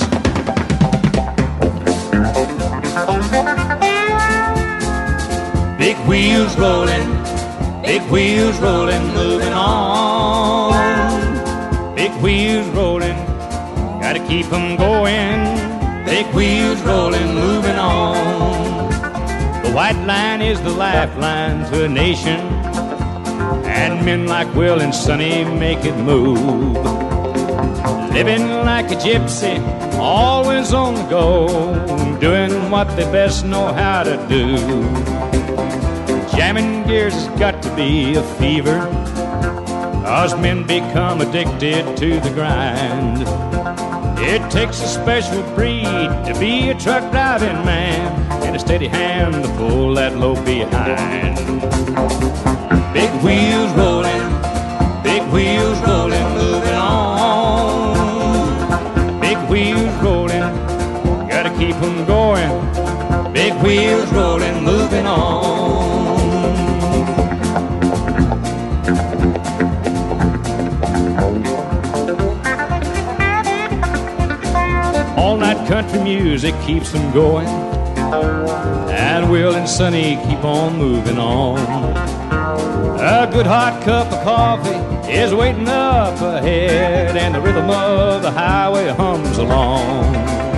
Big 5.77 5.97
wheels 6.07 6.57
rolling, 6.57 7.07
big 7.83 8.01
wheels 8.09 8.57
rolling, 8.57 9.13
moving 9.13 9.53
on. 9.53 10.73
Big 11.95 12.11
wheels 12.23 12.67
rolling, 12.69 13.17
gotta 14.01 14.19
keep 14.27 14.51
'em 14.51 14.75
going. 14.75 15.39
Big 16.05 16.25
wheels 16.33 16.81
rolling, 16.81 17.35
moving 17.35 17.77
on. 17.77 18.89
The 19.63 19.71
white 19.77 20.01
line 20.07 20.41
is 20.41 20.59
the 20.61 20.71
lifeline 20.71 21.65
to 21.69 21.85
a 21.85 21.87
nation, 21.87 22.39
and 23.81 24.03
men 24.03 24.25
like 24.25 24.49
Will 24.55 24.79
and 24.81 24.95
Sonny 24.95 25.43
make 25.43 25.85
it 25.85 25.97
move. 25.97 26.75
Living 28.17 28.45
like 28.65 28.87
a 28.91 28.95
gypsy, 28.95 29.55
always 29.99 30.73
on 30.73 30.95
the 30.95 31.03
go, 31.03 31.29
doing 32.19 32.71
what 32.71 32.88
they 32.95 33.04
best 33.12 33.45
know 33.45 33.73
how 33.73 34.04
to 34.04 34.17
do. 34.28 34.58
Jamming 36.36 36.84
gears 36.88 37.13
has 37.13 37.28
got 37.39 37.62
to 37.63 37.75
be 37.75 38.15
a 38.15 38.23
fever, 38.38 38.80
cause 40.06 40.36
men 40.36 40.65
become 40.65 41.21
addicted 41.21 41.97
to 41.97 42.19
the 42.19 42.32
grind. 42.32 43.23
It 44.19 44.49
takes 44.49 44.82
a 44.82 44.88
special 44.88 45.43
breed 45.56 45.86
to 45.86 46.36
be 46.39 46.69
a 46.69 46.75
truck 46.75 47.12
driving 47.12 47.63
man, 47.65 48.32
and 48.43 48.56
a 48.56 48.60
steady 48.60 48.88
hand 48.88 49.34
to 49.43 49.49
pull 49.58 49.93
that 49.95 50.17
load 50.17 50.43
behind. 50.45 51.38
Big 52.93 53.12
wheels 53.23 53.71
rolling, 53.73 54.04
wheels 63.75 64.09
rolling, 64.13 64.63
moving 64.63 65.05
on. 65.05 65.65
All 75.17 75.38
night 75.38 75.67
country 75.67 76.01
music 76.01 76.55
keeps 76.61 76.91
them 76.91 77.11
going, 77.11 77.47
and 77.47 79.29
Will 79.29 79.55
and 79.55 79.67
Sonny 79.67 80.15
keep 80.27 80.43
on 80.45 80.77
moving 80.77 81.17
on. 81.17 81.59
A 82.99 83.29
good 83.29 83.45
hot 83.45 83.83
cup 83.83 84.07
of 84.11 84.23
coffee 84.23 85.11
is 85.11 85.33
waiting 85.33 85.67
up 85.67 86.21
ahead, 86.21 87.17
and 87.17 87.35
the 87.35 87.41
rhythm 87.41 87.69
of 87.69 88.21
the 88.21 88.31
highway 88.31 88.88
hums 88.88 89.38
along. 89.38 90.54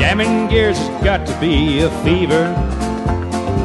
Jamming 0.00 0.48
gears 0.48 0.78
has 0.78 1.04
got 1.04 1.26
to 1.26 1.40
be 1.40 1.80
a 1.80 1.90
fever, 2.02 2.48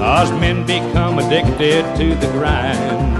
cause 0.04 0.30
men 0.34 0.66
become 0.66 1.18
addicted 1.18 1.84
to 1.96 2.14
the 2.14 2.28
grind. 2.34 3.16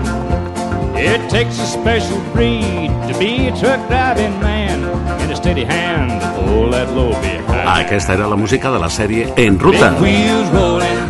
It 0.98 1.30
takes 1.30 1.58
a 1.60 1.66
special 1.66 2.20
breed 2.34 2.92
to 3.08 3.18
be 3.18 3.48
a 3.48 3.56
truck 3.56 3.80
driving 3.88 4.38
man 4.42 4.84
and 5.22 5.32
a 5.32 5.36
steady 5.38 5.64
hand 5.64 6.12
to 6.22 6.28
pull 6.44 6.72
that 6.72 6.90
behind. 7.22 7.86
Aquesta 7.86 8.16
era 8.16 8.28
la 8.28 8.36
música 8.36 8.70
de 8.70 8.80
la 8.80 8.90
sèrie 8.90 9.32
En 9.38 9.60
Ruta. 9.60 9.96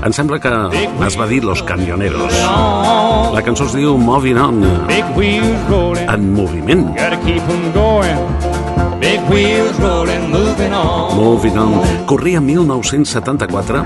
Em 0.05 0.13
sembla 0.13 0.39
que 0.39 0.53
es 1.07 1.17
va 1.19 1.25
dir 1.25 1.43
Los 1.43 1.63
Camioneros. 1.63 2.31
on. 2.45 3.33
La 3.33 3.41
cançó 3.41 3.65
es 3.65 3.73
diu 3.73 3.97
Moving 3.97 4.37
On, 4.37 4.63
en 6.05 6.33
moviment. 6.33 6.85
Big 9.05 9.21
wheels 9.29 9.77
rolling, 9.79 10.31
moving 10.31 10.73
on. 10.73 11.15
Moving 11.15 11.57
On. 11.59 12.05
Corria 12.07 12.41
1974, 12.41 13.83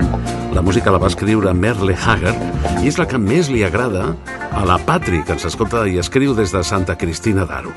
la 0.54 0.62
música 0.62 0.90
la 0.90 0.96
va 0.96 1.10
escriure 1.12 1.52
Merle 1.52 1.92
Haggard 1.92 2.80
i 2.80 2.88
és 2.88 2.96
la 2.96 3.04
que 3.04 3.20
més 3.20 3.50
li 3.52 3.60
agrada 3.60 4.14
a 4.48 4.62
la 4.64 4.78
Patri, 4.80 5.20
que 5.20 5.36
ens 5.36 5.44
escolta 5.44 5.82
i 5.84 5.98
escriu 6.00 6.32
des 6.32 6.54
de 6.56 6.62
Santa 6.64 6.96
Cristina 6.96 7.44
d'Aro. 7.44 7.74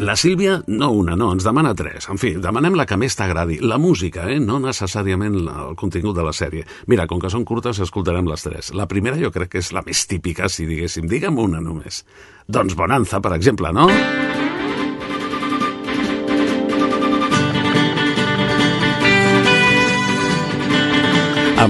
La 0.00 0.16
Sílvia, 0.16 0.56
no 0.66 0.88
una, 0.96 1.14
no, 1.14 1.28
ens 1.36 1.46
demana 1.46 1.76
tres. 1.78 2.08
En 2.10 2.18
fi, 2.18 2.32
demanem 2.42 2.74
la 2.74 2.88
que 2.90 2.98
més 2.98 3.14
t'agradi. 3.14 3.60
La 3.62 3.78
música, 3.78 4.26
eh? 4.26 4.40
no 4.42 4.58
necessàriament 4.58 5.36
el 5.44 5.76
contingut 5.78 6.18
de 6.18 6.24
la 6.26 6.34
sèrie. 6.34 6.66
Mira, 6.90 7.06
com 7.06 7.22
que 7.22 7.30
són 7.30 7.46
curtes, 7.46 7.78
escoltarem 7.86 8.26
les 8.26 8.48
tres. 8.48 8.72
La 8.74 8.88
primera 8.90 9.20
jo 9.20 9.30
crec 9.30 9.54
que 9.54 9.62
és 9.62 9.70
la 9.76 9.84
més 9.86 10.02
típica, 10.10 10.50
si 10.50 10.66
diguéssim. 10.66 11.06
Digue'm 11.06 11.38
una 11.38 11.62
només. 11.62 12.02
Doncs 12.50 12.74
Bonanza, 12.74 13.22
per 13.22 13.36
exemple, 13.38 13.70
no? 13.76 13.86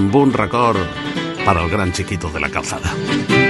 Amb 0.01 0.15
un 0.15 0.31
record 0.33 0.81
per 1.45 1.55
al 1.57 1.69
gran 1.69 1.91
chiquito 1.91 2.31
de 2.33 2.39
la 2.39 2.49
calzada. 2.49 3.40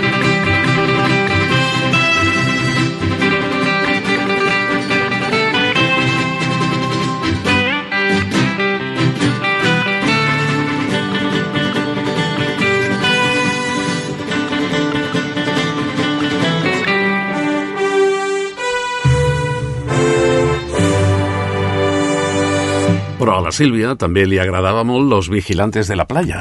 Però 23.51 23.57
a 23.57 23.59
la 23.59 23.65
Sílvia 23.65 23.95
també 23.99 24.23
li 24.23 24.37
agradava 24.39 24.85
molt 24.87 25.11
Los 25.11 25.27
Vigilantes 25.27 25.91
de 25.91 25.99
la 25.99 26.07
Playa. 26.07 26.39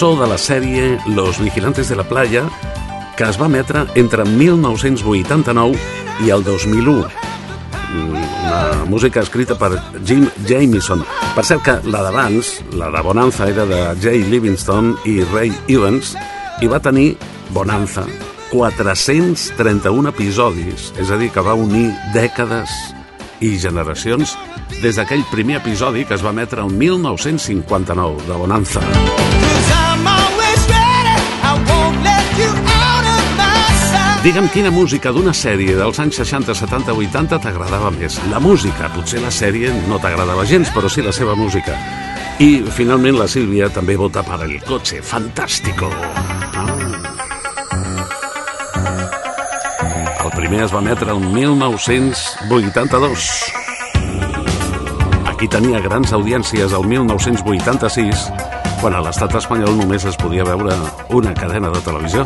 Cançó 0.00 0.16
de 0.16 0.26
la 0.30 0.38
sèrie 0.38 0.98
Los 1.08 1.38
Vigilantes 1.38 1.90
de 1.90 1.96
la 1.96 2.04
Playa 2.08 2.48
que 3.18 3.24
es 3.28 3.36
va 3.36 3.50
emetre 3.50 3.82
entre 4.00 4.24
1989 4.24 5.76
i 6.24 6.30
el 6.30 6.42
2001. 6.42 7.10
Mm, 7.92 8.22
Una 8.46 8.84
música 8.88 9.20
escrita 9.20 9.58
per 9.58 9.76
Jim 10.06 10.24
Jamieson. 10.48 11.04
Per 11.34 11.44
cert 11.44 11.62
que 11.66 11.74
la 11.84 12.00
d'abans, 12.06 12.62
la 12.72 12.88
de 12.88 13.02
Bonanza, 13.04 13.46
era 13.46 13.66
de 13.66 13.82
Jay 14.00 14.24
Livingston 14.24 14.94
i 15.04 15.20
Ray 15.34 15.52
Evans 15.68 16.14
i 16.62 16.66
va 16.66 16.80
tenir 16.80 17.18
Bonanza 17.50 18.06
431 18.54 20.08
episodis, 20.14 20.94
és 20.96 21.10
a 21.10 21.18
dir, 21.20 21.28
que 21.28 21.44
va 21.44 21.52
unir 21.52 21.90
dècades 22.14 22.72
i 23.40 23.58
generacions 23.58 24.38
des 24.80 24.96
d'aquell 24.96 25.28
primer 25.28 25.60
episodi 25.60 26.06
que 26.06 26.16
es 26.16 26.24
va 26.24 26.32
emetre 26.32 26.64
el 26.64 26.72
1959 26.72 28.24
de 28.24 28.40
Bonanza. 28.46 28.80
Cause 28.80 29.29
Digue'm 34.20 34.50
quina 34.52 34.68
música 34.68 35.14
d'una 35.16 35.32
sèrie 35.32 35.72
dels 35.78 35.96
anys 36.02 36.18
60, 36.20 36.52
70, 36.52 36.92
80 36.92 37.38
t'agradava 37.40 37.88
més. 37.94 38.18
La 38.28 38.36
música, 38.36 38.90
potser 38.92 39.22
la 39.24 39.30
sèrie 39.32 39.72
no 39.88 39.96
t'agradava 39.96 40.44
gens, 40.44 40.68
però 40.74 40.92
sí 40.92 41.00
la 41.00 41.12
seva 41.16 41.32
música. 41.32 41.72
I, 42.36 42.60
finalment, 42.68 43.16
la 43.16 43.24
Sílvia 43.24 43.70
també 43.72 43.96
vota 43.96 44.20
per 44.20 44.42
El 44.44 44.60
Coche 44.68 45.00
Fantástico. 45.00 45.88
Ah. 45.88 46.76
El 50.20 50.30
primer 50.36 50.64
es 50.66 50.72
va 50.76 50.84
emetre 50.84 51.16
el 51.16 51.20
1982. 51.32 53.24
Aquí 55.32 55.48
tenia 55.48 55.80
grans 55.80 56.12
audiències 56.12 56.76
el 56.76 56.84
1986, 56.92 58.28
quan 58.84 58.92
a 58.94 59.00
l'estat 59.00 59.32
espanyol 59.40 59.80
només 59.80 60.04
es 60.04 60.16
podia 60.20 60.44
veure 60.44 60.76
una 61.08 61.32
cadena 61.32 61.72
de 61.72 61.80
televisió. 61.88 62.24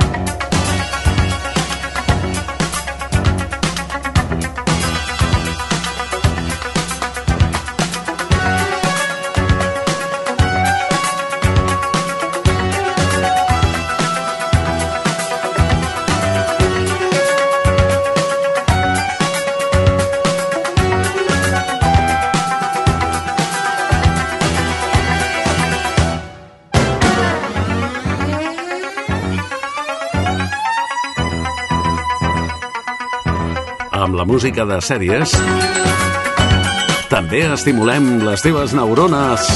Música 34.45 34.67
de 34.69 34.77
sèries, 34.85 35.31
també 37.09 37.39
estimulem 37.49 38.19
les 38.27 38.43
teves 38.45 38.75
neurones 38.77 39.47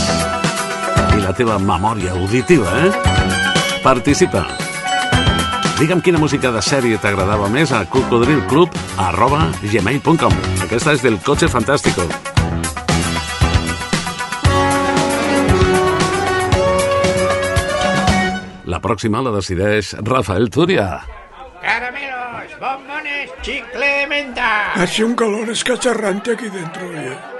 i 1.12 1.20
la 1.20 1.34
teva 1.36 1.58
memòria 1.60 2.14
auditiva, 2.16 2.72
eh? 2.86 3.82
Participa. 3.84 4.46
Digue'm 5.76 6.00
quina 6.00 6.16
música 6.16 6.48
de 6.54 6.62
sèrie 6.64 6.96
t'agradava 7.02 7.50
més 7.52 7.68
a 7.76 7.82
cocodrilclub 7.84 8.80
arroba 9.10 9.50
gmail.com. 9.60 10.40
Aquesta 10.64 10.96
és 10.96 11.04
del 11.04 11.20
Coche 11.20 11.52
Fantástico. 11.52 12.08
La 18.64 18.80
pròxima 18.80 19.20
la 19.20 19.36
decideix 19.36 19.98
Rafael 20.00 20.48
Túria. 20.48 21.17
Bombones, 22.60 23.30
chicle, 23.40 24.06
menta. 24.08 24.72
Hace 24.72 25.04
un 25.04 25.14
calor 25.14 25.48
escacharrante 25.50 26.32
aquí 26.32 26.48
dentro, 26.48 26.88
oye. 26.88 27.37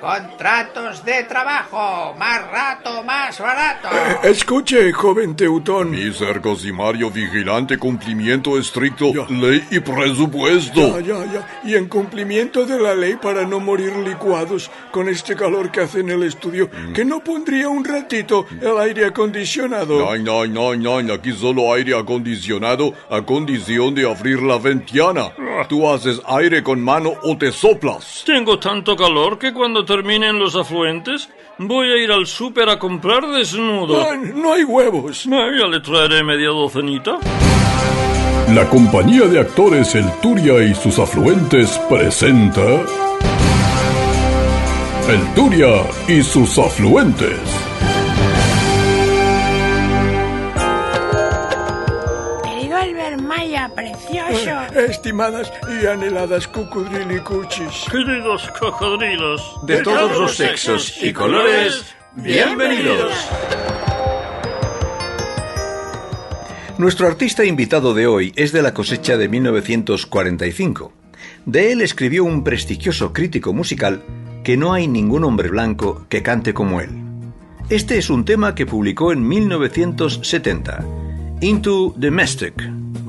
Contratos 0.00 1.04
de 1.04 1.24
trabajo, 1.24 2.14
más 2.18 2.50
rato, 2.50 3.02
más 3.02 3.38
barato. 3.38 3.88
Eh, 3.88 4.16
escuche, 4.30 4.90
joven 4.92 5.36
teutón. 5.36 5.90
Mi 5.90 6.10
Cosimario 6.40 7.10
vigilante 7.10 7.76
cumplimiento 7.76 8.58
estricto, 8.58 9.12
ley 9.28 9.62
y 9.70 9.80
presupuesto. 9.80 11.00
Ya, 11.00 11.06
ya, 11.06 11.32
ya. 11.32 11.60
Y 11.64 11.74
en 11.74 11.86
cumplimiento 11.88 12.64
de 12.64 12.80
la 12.80 12.94
ley 12.94 13.16
para 13.20 13.44
no 13.44 13.60
morir 13.60 13.94
licuados 13.96 14.70
con 14.90 15.08
este 15.08 15.36
calor 15.36 15.70
que 15.70 15.82
hace 15.82 16.00
en 16.00 16.10
el 16.10 16.22
estudio, 16.22 16.70
que 16.94 17.04
no 17.04 17.22
pondría 17.22 17.68
un 17.68 17.84
ratito 17.84 18.46
el 18.60 18.78
aire 18.78 19.04
acondicionado. 19.06 19.98
No, 19.98 20.46
no, 20.46 20.74
no, 20.74 21.02
no, 21.02 21.12
aquí 21.12 21.32
solo 21.32 21.74
aire 21.74 21.98
acondicionado 21.98 22.94
a 23.10 23.20
condición 23.22 23.94
de 23.94 24.10
abrir 24.10 24.42
la 24.42 24.58
ventana. 24.58 25.32
Tú 25.68 25.88
haces 25.88 26.20
aire 26.26 26.62
con 26.62 26.82
mano 26.82 27.12
o 27.22 27.36
te 27.36 27.52
soplas. 27.52 28.22
Tengo 28.24 28.58
tanto 28.58 28.96
calor 28.96 29.38
que 29.38 29.52
cuando 29.52 29.84
terminen 29.90 30.38
los 30.38 30.54
afluentes 30.54 31.28
voy 31.58 31.90
a 31.90 31.96
ir 31.96 32.12
al 32.12 32.24
súper 32.24 32.68
a 32.68 32.78
comprar 32.78 33.26
desnudo. 33.26 34.00
Ah, 34.00 34.14
no 34.14 34.52
hay 34.52 34.62
huevos. 34.62 35.26
Ah, 35.26 35.48
ya 35.58 35.66
le 35.66 35.80
traeré 35.80 36.22
media 36.22 36.50
docenita. 36.50 37.18
La 38.54 38.68
compañía 38.68 39.22
de 39.22 39.40
actores 39.40 39.96
El 39.96 40.08
Turia 40.22 40.62
y 40.62 40.76
sus 40.76 40.96
afluentes 41.00 41.76
presenta 41.88 42.62
El 45.08 45.34
Turia 45.34 45.82
y 46.06 46.22
sus 46.22 46.56
afluentes. 46.56 47.69
Precioso. 53.80 54.50
Eh, 54.74 54.86
Estimadas 54.90 55.52
y 55.68 55.86
anheladas 55.86 56.46
cucudrilicuchis. 56.48 57.86
Queridos 57.90 58.50
cocodrilos. 58.58 59.58
De 59.66 59.82
todos 59.82 60.18
los 60.18 60.36
sexos 60.36 61.02
y 61.02 61.12
colores, 61.12 61.94
bienvenidos. 62.14 63.12
Nuestro 66.78 67.06
artista 67.06 67.44
invitado 67.44 67.92
de 67.92 68.06
hoy 68.06 68.32
es 68.36 68.52
de 68.52 68.62
la 68.62 68.72
cosecha 68.72 69.16
de 69.16 69.28
1945. 69.28 70.92
De 71.44 71.72
él 71.72 71.82
escribió 71.82 72.24
un 72.24 72.42
prestigioso 72.42 73.12
crítico 73.12 73.52
musical 73.52 74.02
que 74.44 74.56
no 74.56 74.72
hay 74.72 74.88
ningún 74.88 75.24
hombre 75.24 75.50
blanco 75.50 76.06
que 76.08 76.22
cante 76.22 76.54
como 76.54 76.80
él. 76.80 76.90
Este 77.68 77.98
es 77.98 78.08
un 78.10 78.24
tema 78.24 78.54
que 78.54 78.66
publicó 78.66 79.12
en 79.12 79.26
1970, 79.28 80.84
Into 81.42 81.94
the 82.00 82.10
Mystic, 82.10 82.54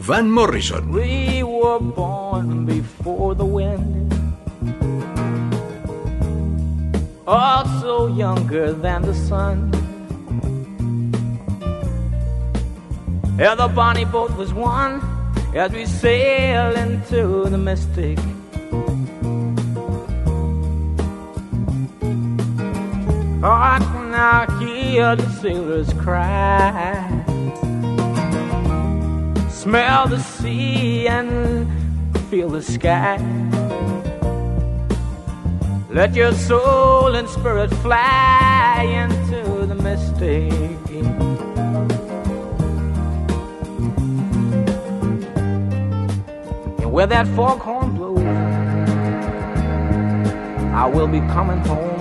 Van 0.01 0.31
Morrison. 0.31 0.91
We 0.91 1.43
were 1.43 1.79
born 1.79 2.65
before 2.65 3.35
the 3.35 3.45
wind, 3.45 4.11
also 7.27 8.07
younger 8.07 8.73
than 8.73 9.03
the 9.03 9.13
sun. 9.13 9.69
Yeah, 13.37 13.53
the 13.53 13.67
bonnie 13.67 14.05
boat 14.05 14.35
was 14.35 14.51
one 14.55 15.01
as 15.53 15.71
we 15.71 15.85
sail 15.85 16.75
into 16.75 17.47
the 17.47 17.59
mystic. 17.59 18.17
Oh, 23.43 23.51
I 23.51 23.77
can 23.79 24.09
now 24.09 24.59
hear 24.59 25.15
the 25.15 25.29
sailors 25.41 25.93
cry. 25.93 27.20
Smell 29.61 30.07
the 30.07 30.17
sea 30.19 31.07
and 31.07 31.67
feel 32.31 32.49
the 32.49 32.63
sky. 32.63 33.17
Let 35.91 36.15
your 36.15 36.33
soul 36.33 37.13
and 37.13 37.29
spirit 37.29 37.71
fly 37.75 38.87
into 39.03 39.67
the 39.67 39.75
mystic. 39.75 40.51
And 46.81 46.91
where 46.91 47.05
that 47.05 47.27
foghorn 47.35 47.93
blows, 47.93 48.17
I 50.73 50.87
will 50.91 51.07
be 51.07 51.19
coming 51.35 51.59
home. 51.59 52.00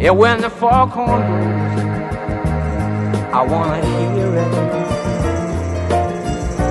Yeah, 0.00 0.12
when 0.12 0.40
the 0.40 0.48
foghorn 0.48 1.20
blows, 1.28 1.78
I 3.34 3.42
wanna 3.46 3.84
hear 3.84 4.34
it. 4.34 4.52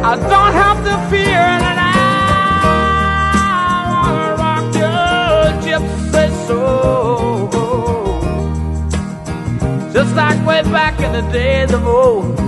I 0.03 0.15
don't 0.15 0.53
have 0.63 0.79
to 0.83 0.97
fear 1.11 1.43
it, 1.55 1.61
I 1.77 1.93
wanna 3.93 4.33
rock 4.43 4.73
your 4.73 5.53
gypsy 5.61 6.27
soul, 6.47 7.49
just 9.93 10.11
like 10.15 10.43
way 10.47 10.63
back 10.63 10.99
in 10.99 11.11
the 11.11 11.21
days 11.31 11.71
of 11.71 11.85
old. 11.85 12.39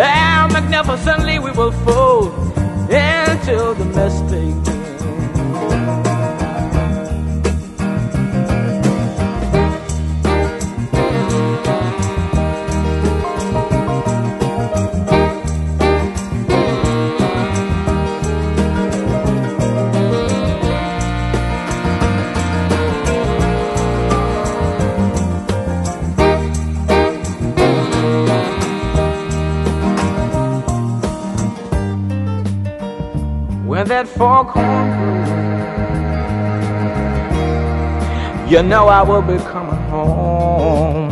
And 0.00 0.50
magnificently 0.50 1.38
we 1.38 1.50
will 1.50 1.72
fold 1.84 2.32
into 2.88 3.74
the 3.76 3.84
mystic. 3.84 4.71
Foghorn 34.22 34.86
you 38.48 38.62
know 38.62 38.86
I 38.86 39.02
will 39.02 39.20
be 39.20 39.36
coming 39.38 39.82
home. 39.90 41.10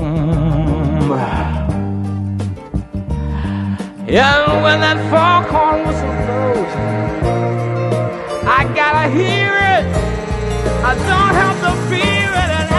And 4.06 4.62
when 4.62 4.78
that 4.84 4.98
foghorn 5.10 5.78
whistle 5.86 6.14
blows, 6.22 6.72
I 8.46 8.60
gotta 8.80 9.06
hear 9.18 9.52
it. 9.74 9.84
I 10.84 10.92
don't 11.10 11.34
have 11.42 11.58
to 11.66 11.72
fear 11.90 12.30
it, 12.42 12.50
and 12.60 12.70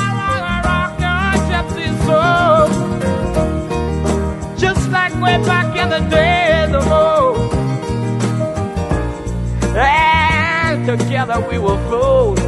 I 0.00 0.08
wanna 0.18 0.56
rock 0.70 0.92
your 1.04 1.30
gypsy 1.50 1.88
soul, 2.06 2.64
just 4.56 4.84
like 4.90 5.12
way 5.20 5.36
back 5.44 5.68
in 5.76 5.88
the 5.90 6.00
days 6.08 6.72
of 6.74 6.90
old. 6.90 7.13
Together 10.86 11.40
we 11.50 11.58
will 11.58 11.78
float 11.88 12.38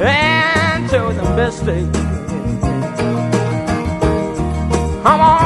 into 0.00 0.98
the 1.18 1.34
mystic. 1.36 1.92
Come 5.02 5.20
on, 5.20 5.45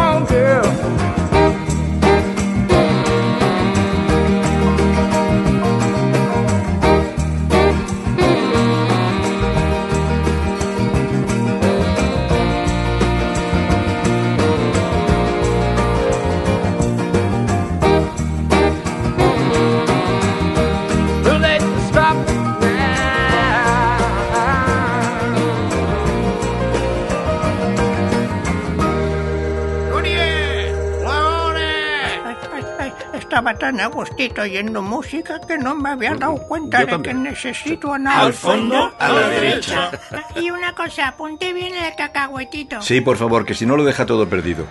tan 33.60 33.78
a 33.78 33.86
gustito 33.86 34.42
oyendo 34.42 34.82
música 34.82 35.38
que 35.46 35.56
no 35.58 35.76
me 35.76 35.90
había 35.90 36.14
dado 36.14 36.36
cuenta 36.48 36.80
Yo 36.80 36.86
de 36.86 36.92
también. 36.92 37.22
que 37.22 37.30
necesito 37.30 37.92
anar 37.92 38.20
Al 38.26 38.32
fondo, 38.32 38.92
a 38.98 39.08
la 39.12 39.28
derecha. 39.28 39.90
Y 40.34 40.50
una 40.50 40.74
cosa, 40.74 41.08
apunte 41.08 41.52
bien 41.52 41.74
el 41.76 41.94
cacahuetito. 41.94 42.80
Sí, 42.82 43.00
por 43.00 43.16
favor, 43.18 43.44
que 43.44 43.54
si 43.54 43.66
no 43.66 43.76
lo 43.76 43.84
deja 43.84 44.06
todo 44.06 44.28
perdido. 44.28 44.64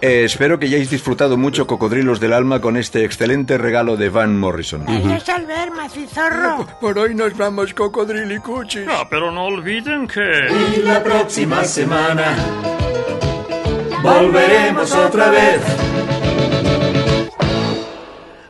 Eh, 0.00 0.22
espero 0.24 0.58
que 0.58 0.66
hayáis 0.66 0.90
disfrutado 0.90 1.36
mucho, 1.36 1.66
cocodrilos 1.66 2.20
del 2.20 2.32
alma, 2.34 2.60
con 2.60 2.76
este 2.76 3.04
excelente 3.04 3.58
regalo 3.58 3.96
de 3.96 4.10
Van 4.10 4.38
Morrison. 4.38 4.84
Adiós, 4.88 5.28
Albert, 5.28 5.74
macizorro. 5.74 6.66
Por 6.80 6.98
hoy 6.98 7.14
nos 7.14 7.36
vamos, 7.36 7.72
cocodrilicuchis. 7.74 8.86
Ah, 8.88 9.06
pero 9.10 9.32
no 9.32 9.46
olviden 9.46 10.06
que... 10.06 10.20
Y 10.76 10.82
la 10.82 11.02
próxima 11.02 11.64
semana 11.64 12.36
volveremos 14.02 14.92
otra 14.92 15.30
vez. 15.30 15.60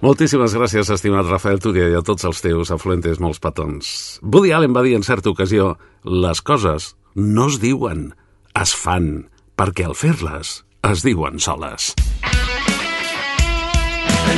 Moltíssimes 0.07 0.53
gràcies, 0.55 0.87
estimat 0.95 1.27
Rafael 1.27 1.59
Túria, 1.59 1.89
i 1.91 1.97
a 1.99 2.01
tots 2.07 2.23
els 2.29 2.39
teus 2.39 2.71
afluentes 2.71 3.19
molts 3.19 3.41
petons. 3.43 3.89
Woody 4.23 4.53
Allen 4.55 4.71
va 4.77 4.85
dir 4.87 4.95
en 4.95 5.03
certa 5.03 5.33
ocasió 5.33 5.73
les 6.07 6.39
coses 6.47 6.93
no 7.17 7.49
es 7.51 7.57
diuen, 7.59 8.13
es 8.55 8.71
fan, 8.71 9.27
perquè 9.59 9.89
al 9.89 9.97
fer-les 9.99 10.63
es 10.87 11.03
diuen 11.03 11.43
soles. 11.43 11.91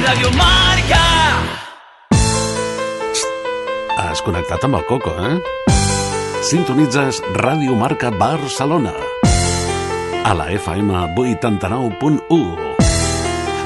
Radio 0.06 0.32
Marca. 0.40 1.04
Has 3.98 4.24
connectat 4.24 4.64
amb 4.64 4.80
el 4.80 4.88
Coco, 4.88 5.12
eh? 5.20 5.36
Sintonitzes 6.48 7.20
Ràdio 7.36 7.76
Marca 7.76 8.08
Barcelona 8.16 8.94
a 10.24 10.32
la 10.32 10.48
FM 10.56 11.12
89.1. 11.12 12.72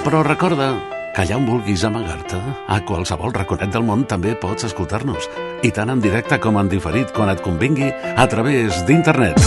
Però 0.03 0.27
recorda 0.27 0.73
allà 1.17 1.37
on 1.37 1.47
vulguis 1.47 1.85
amagar-te, 1.85 2.39
a 2.69 2.81
qualsevol 2.89 3.33
raconet 3.35 3.73
del 3.75 3.85
món 3.85 4.05
també 4.09 4.35
pots 4.39 4.65
escoltar-nos, 4.69 5.29
i 5.63 5.71
tant 5.75 5.91
en 5.93 6.01
directe 6.01 6.39
com 6.41 6.57
en 6.61 6.69
diferit 6.73 7.13
quan 7.13 7.29
et 7.33 7.43
convingui 7.45 7.93
a 8.17 8.27
través 8.29 8.85
d'internet. 8.89 9.39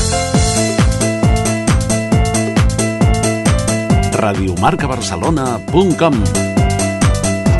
radiomarcabarcelona.com 4.15 6.15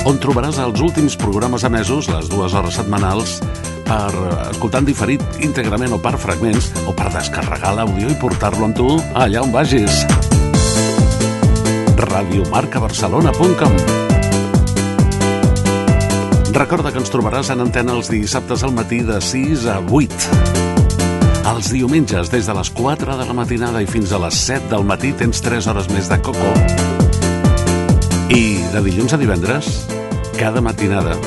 on 0.06 0.20
trobaràs 0.22 0.60
els 0.62 0.82
últims 0.86 1.18
programes 1.18 1.66
emesos, 1.68 2.08
les 2.14 2.30
dues 2.30 2.54
hores 2.54 2.78
setmanals, 2.80 3.40
per 3.86 4.12
escoltar 4.52 4.84
en 4.84 4.90
diferit 4.90 5.42
íntegrament 5.46 5.98
o 5.98 6.00
per 6.02 6.16
fragments, 6.22 6.72
o 6.86 6.94
per 6.94 7.10
descarregar 7.14 7.76
l'àudio 7.78 8.14
i 8.14 8.22
portar-lo 8.22 8.70
amb 8.70 8.78
tu 8.78 8.90
allà 9.14 9.46
on 9.46 9.54
vagis. 9.54 10.06
radiomarcabarcelona.com 11.96 13.76
Recorda 16.56 16.92
que 16.92 17.00
ens 17.02 17.12
trobaràs 17.12 17.50
en 17.52 17.64
antena 17.64 17.96
els 17.98 18.08
dissabtes 18.12 18.64
al 18.64 18.72
matí 18.76 19.02
de 19.04 19.18
6 19.20 19.66
a 19.72 19.82
8. 19.84 20.30
Els 21.52 21.72
diumenges, 21.74 22.32
des 22.32 22.48
de 22.48 22.56
les 22.56 22.70
4 22.72 23.18
de 23.20 23.26
la 23.28 23.36
matinada 23.36 23.82
i 23.84 23.88
fins 23.90 24.14
a 24.16 24.20
les 24.24 24.38
7 24.48 24.72
del 24.72 24.86
matí, 24.88 25.12
tens 25.20 25.44
3 25.44 25.68
hores 25.72 25.90
més 25.92 26.08
de 26.12 26.20
coco. 26.24 26.52
I 28.32 28.64
de 28.72 28.82
dilluns 28.88 29.14
a 29.16 29.20
divendres, 29.20 29.86
cada 30.40 30.64
matinada, 30.64 31.18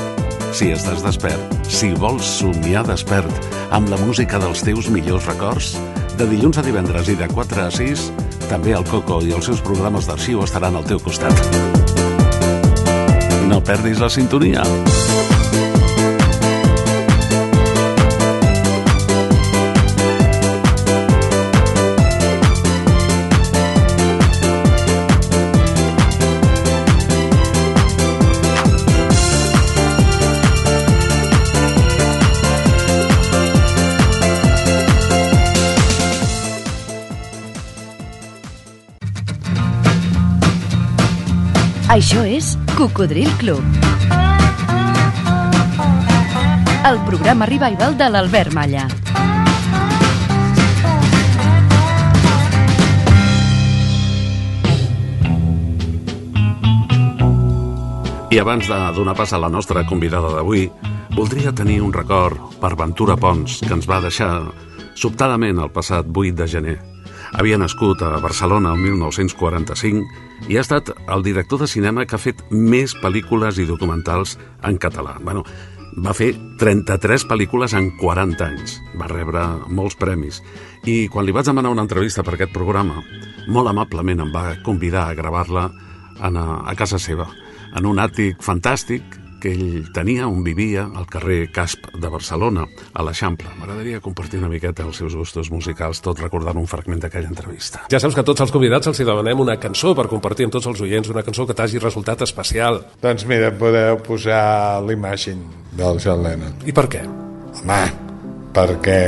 si 0.57 0.73
estàs 0.73 1.05
despert, 1.05 1.61
si 1.69 1.93
vols 1.93 2.25
somiar 2.41 2.87
despert 2.89 3.53
amb 3.71 3.93
la 3.93 4.01
música 4.01 4.41
dels 4.41 4.65
teus 4.65 4.89
millors 4.89 5.29
records, 5.29 5.75
de 6.17 6.27
dilluns 6.33 6.57
a 6.59 6.65
divendres 6.65 7.13
i 7.13 7.17
de 7.21 7.29
4 7.29 7.67
a 7.67 7.71
6, 7.71 8.09
també 8.49 8.73
el 8.73 8.85
Coco 8.89 9.21
i 9.25 9.35
els 9.37 9.45
seus 9.49 9.61
programes 9.65 10.09
d'arxiu 10.09 10.43
estaran 10.45 10.77
al 10.79 10.87
teu 10.89 11.01
costat. 11.05 11.37
No 13.49 13.61
perdis 13.65 14.01
la 14.01 14.09
sintonia. 14.13 14.65
Això 41.99 42.21
és 42.23 42.53
Cocodril 42.79 43.27
Club. 43.41 43.59
El 46.87 46.99
programa 47.09 47.49
revival 47.51 47.97
de 47.99 48.07
l'Albert 48.07 48.55
Malla. 48.55 48.85
I 58.31 58.39
abans 58.39 58.71
de 58.71 58.79
donar 58.95 59.17
pas 59.19 59.35
a 59.35 59.43
la 59.43 59.51
nostra 59.51 59.83
convidada 59.83 60.31
d'avui, 60.37 60.69
voldria 61.19 61.51
tenir 61.51 61.81
un 61.83 61.91
record 61.91 62.61
per 62.63 62.77
Ventura 62.79 63.19
Pons, 63.19 63.59
que 63.67 63.75
ens 63.75 63.91
va 63.91 63.99
deixar 64.07 64.31
sobtadament 64.95 65.59
el 65.59 65.75
passat 65.75 66.07
8 66.07 66.39
de 66.45 66.47
gener. 66.47 66.79
Havia 67.35 67.59
nascut 67.59 68.07
a 68.07 68.15
Barcelona 68.23 68.79
el 68.79 68.87
1945 68.87 70.28
i 70.47 70.57
ha 70.57 70.63
estat 70.63 70.93
el 71.09 71.25
director 71.27 71.61
de 71.61 71.67
cinema 71.67 72.07
que 72.07 72.17
ha 72.17 72.23
fet 72.23 72.45
més 72.51 72.95
pel·lícules 73.03 73.59
i 73.59 73.67
documentals 73.67 74.37
en 74.65 74.79
català. 74.79 75.17
Bueno, 75.25 75.45
va 75.99 76.15
fer 76.15 76.31
33 76.61 77.27
pel·lícules 77.29 77.75
en 77.75 77.91
40 77.99 78.47
anys. 78.47 78.79
Va 79.01 79.11
rebre 79.11 79.45
molts 79.75 79.99
premis. 79.99 80.43
I 80.87 81.09
quan 81.13 81.27
li 81.27 81.35
vaig 81.35 81.49
demanar 81.49 81.73
una 81.75 81.85
entrevista 81.87 82.23
per 82.23 82.37
aquest 82.37 82.55
programa, 82.55 83.03
molt 83.49 83.73
amablement 83.73 84.23
em 84.25 84.33
va 84.35 84.59
convidar 84.65 85.09
a 85.09 85.17
gravar-la 85.19 85.69
a, 86.21 86.31
a 86.31 86.75
casa 86.79 87.01
seva, 87.03 87.29
en 87.77 87.87
un 87.87 87.99
àtic 88.03 88.43
fantàstic 88.45 89.19
que 89.41 89.53
ell 89.55 89.91
tenia 89.95 90.27
on 90.29 90.43
vivia 90.47 90.87
al 90.89 91.07
carrer 91.11 91.49
Casp 91.55 91.89
de 91.95 92.11
Barcelona, 92.11 92.67
a 92.93 93.05
l'Eixample. 93.07 93.51
M'agradaria 93.61 94.03
compartir 94.05 94.41
una 94.43 94.51
miqueta 94.53 94.87
els 94.87 94.99
seus 95.01 95.17
gustos 95.19 95.53
musicals, 95.55 96.03
tot 96.05 96.21
recordant 96.23 96.59
un 96.59 96.67
fragment 96.71 97.03
d'aquella 97.05 97.31
entrevista. 97.31 97.85
Ja 97.93 98.01
saps 98.03 98.17
que 98.17 98.25
a 98.25 98.29
tots 98.29 98.45
els 98.45 98.55
convidats 98.55 98.91
els 98.91 99.01
hi 99.01 99.07
demanem 99.09 99.45
una 99.45 99.59
cançó 99.61 99.95
per 99.99 100.09
compartir 100.11 100.49
amb 100.49 100.57
tots 100.59 100.71
els 100.71 100.83
oients, 100.85 101.13
una 101.13 101.25
cançó 101.27 101.47
que 101.47 101.57
t'hagi 101.57 101.83
resultat 101.83 102.27
especial. 102.27 102.83
Doncs 103.03 103.27
mira, 103.31 103.53
podeu 103.55 104.01
posar 104.05 104.83
l'Imagine 104.87 105.67
del 105.79 106.03
John 106.03 106.25
Lennon. 106.27 106.59
I 106.67 106.75
per 106.75 106.89
què? 106.91 107.05
Home, 107.59 107.81
perquè 108.55 109.01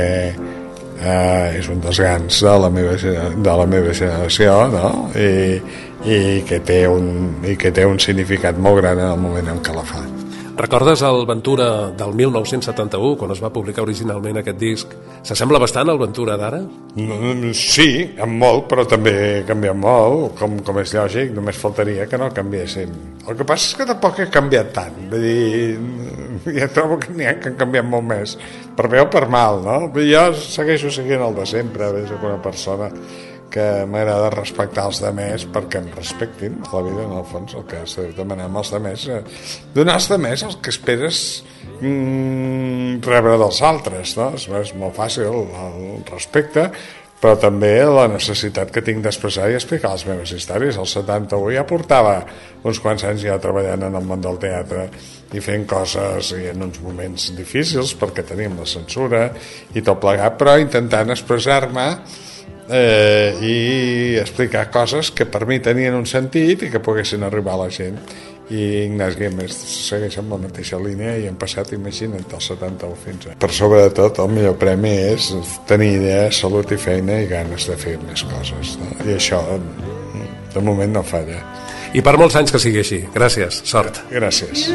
eh, 1.01 1.59
és 1.59 1.69
un 1.71 1.81
dels 1.83 1.99
grans 2.01 2.41
de 2.45 2.57
la 2.63 2.69
meva, 2.73 2.95
de 2.95 3.55
la 3.61 3.67
meva 3.69 3.93
generació, 3.93 4.57
no? 4.71 4.91
I, 5.17 5.61
i, 6.05 6.41
que 6.47 6.59
té 6.65 6.83
un, 6.89 7.43
I 7.45 7.57
que 7.59 7.71
té 7.75 7.85
un 7.85 7.99
significat 8.01 8.57
molt 8.57 8.81
gran 8.81 8.99
en 8.99 9.11
el 9.11 9.21
moment 9.21 9.53
en 9.53 9.61
què 9.63 9.75
la 9.75 9.85
fa. 9.85 10.01
Recordes 10.61 11.01
el 11.01 11.25
Ventura 11.25 11.89
del 11.97 12.11
1971, 12.13 13.15
quan 13.17 13.31
es 13.33 13.39
va 13.41 13.49
publicar 13.53 13.85
originalment 13.85 14.41
aquest 14.41 14.59
disc? 14.59 14.91
S'assembla 15.25 15.61
bastant 15.63 15.89
al 15.89 15.97
Ventura 15.97 16.35
d'ara? 16.37 16.59
Mm, 16.93 17.53
Sí, 17.55 17.87
en 18.17 18.35
molt, 18.37 18.67
però 18.69 18.85
també 18.85 19.13
ha 19.39 19.47
canviat 19.47 19.79
molt, 19.79 20.35
com, 20.37 20.59
com 20.65 20.81
és 20.83 20.93
lògic, 20.93 21.31
només 21.33 21.57
faltaria 21.57 22.05
que 22.05 22.19
no 22.19 22.29
canviessin. 22.35 22.93
El 23.25 23.39
que 23.39 23.47
passa 23.47 23.71
és 23.71 23.79
que 23.79 23.89
tampoc 23.89 24.19
ha 24.19 24.29
canviat 24.29 24.73
tant, 24.75 24.99
vull 25.09 25.23
dir, 25.23 25.79
ja 26.59 26.69
trobo 26.75 26.99
que 27.01 27.15
n'hi 27.15 27.31
ha 27.31 27.37
que 27.39 27.53
han 27.53 27.57
canviat 27.57 27.87
molt 27.87 28.09
més, 28.11 28.37
per 28.77 28.91
bé 28.91 29.01
o 29.01 29.09
per 29.09 29.27
mal, 29.31 29.63
no? 29.65 29.79
Jo 29.97 30.27
segueixo 30.35 30.91
seguint 30.93 31.25
el 31.25 31.41
de 31.41 31.47
sempre, 31.47 31.93
veig 31.95 32.11
una 32.19 32.37
persona 32.43 32.91
que 33.51 33.65
m'agrada 33.89 34.31
respectar 34.33 34.87
els 34.89 35.01
demés 35.03 35.45
perquè 35.51 35.81
em 35.81 35.89
respectin 35.95 36.57
a 36.65 36.71
la 36.77 36.83
vida, 36.87 37.03
en 37.05 37.17
el 37.19 37.27
fons, 37.27 37.53
el 37.59 37.67
que 37.67 37.81
has 37.83 37.97
de 37.99 38.07
demanar 38.17 38.49
als 38.49 38.71
demés. 38.73 39.07
eh, 39.07 39.21
Donar 39.75 39.99
als 39.99 40.09
demés 40.11 40.43
el 40.47 40.57
que 40.63 40.71
esperes 40.73 41.43
mm, 41.81 43.01
rebre 43.05 43.37
dels 43.37 43.61
altres, 43.61 44.15
no? 44.17 44.31
És, 44.35 44.47
és 44.47 44.73
molt 44.79 44.95
fàcil 44.97 45.29
el 45.29 46.03
respecte, 46.09 46.69
però 47.21 47.35
també 47.37 47.83
la 47.85 48.07
necessitat 48.09 48.71
que 48.73 48.81
tinc 48.81 49.03
d'expressar 49.05 49.51
i 49.51 49.57
explicar 49.59 49.91
les 49.93 50.07
meves 50.09 50.31
històries. 50.33 50.79
El 50.81 50.87
71 50.89 51.51
ja 51.53 51.67
portava 51.69 52.15
uns 52.65 52.79
quants 52.81 53.05
anys 53.05 53.27
ja 53.27 53.37
treballant 53.41 53.85
en 53.85 53.99
el 53.99 54.07
món 54.07 54.23
del 54.23 54.39
teatre 54.41 54.87
i 55.31 55.43
fent 55.43 55.67
coses 55.69 56.31
i 56.33 56.47
en 56.49 56.65
uns 56.65 56.81
moments 56.81 57.29
difícils 57.37 57.93
perquè 57.99 58.25
teníem 58.25 58.57
la 58.57 58.65
censura 58.65 59.27
i 59.75 59.85
tot 59.85 60.01
plegat, 60.01 60.33
però 60.39 60.57
intentant 60.63 61.13
expressar-me 61.13 61.87
eh, 62.69 63.37
i 63.41 63.55
explicar 64.21 64.69
coses 64.71 65.11
que 65.15 65.25
per 65.25 65.45
mi 65.49 65.59
tenien 65.63 65.95
un 65.97 66.05
sentit 66.05 66.67
i 66.67 66.71
que 66.73 66.83
poguessin 66.83 67.23
arribar 67.23 67.57
a 67.57 67.63
la 67.65 67.71
gent 67.73 67.97
i 68.51 68.63
Ignasi 68.85 69.19
Guimes 69.19 69.55
segueix 69.87 70.17
amb 70.19 70.33
la 70.35 70.39
mateixa 70.43 70.79
línia 70.81 71.13
i 71.19 71.27
hem 71.29 71.37
passat, 71.39 71.71
imagina't, 71.77 72.25
del 72.31 72.43
71 72.43 72.99
fins 73.05 73.29
a... 73.29 73.37
Per 73.39 73.51
sobre 73.55 73.85
de 73.85 73.93
tot, 74.01 74.19
el 74.23 74.33
millor 74.35 74.57
premi 74.59 74.91
és 75.13 75.31
tenir 75.69 75.93
idea, 76.01 76.27
salut 76.35 76.71
i 76.75 76.79
feina 76.81 77.21
i 77.23 77.31
ganes 77.31 77.69
de 77.71 77.79
fer 77.79 77.95
més 78.03 78.25
coses. 78.27 78.75
No? 78.81 78.91
I 79.07 79.15
això, 79.15 79.41
de 80.51 80.67
moment, 80.67 80.99
no 80.99 81.05
falla. 81.07 81.39
I 81.95 82.03
per 82.03 82.17
molts 82.19 82.37
anys 82.39 82.51
que 82.51 82.59
sigui 82.63 82.83
així. 82.83 83.03
Gràcies, 83.15 83.63
sort. 83.71 84.03
Gràcies. 84.11 84.67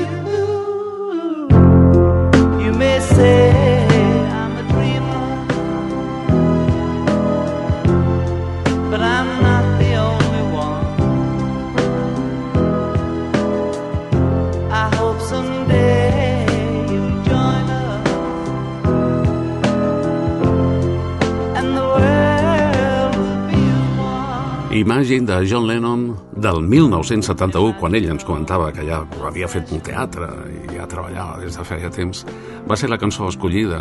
Imagine 25.16 25.40
de 25.40 25.48
John 25.48 25.66
Lennon 25.66 26.16
del 26.36 26.60
1971, 26.60 27.78
quan 27.80 27.94
ell 27.96 28.10
ens 28.12 28.24
comentava 28.26 28.68
que 28.68 28.82
ja 28.84 28.98
havia 29.24 29.48
fet 29.48 29.70
un 29.72 29.80
teatre 29.80 30.26
i 30.52 30.74
ja 30.76 30.84
treballava 30.90 31.38
des 31.40 31.56
de 31.56 31.64
feia 31.64 31.88
temps, 31.88 32.20
va 32.68 32.76
ser 32.76 32.90
la 32.92 32.98
cançó 33.00 33.24
escollida 33.30 33.78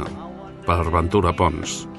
per 0.64 0.78
Ventura 0.94 1.34
Pons. 1.36 1.90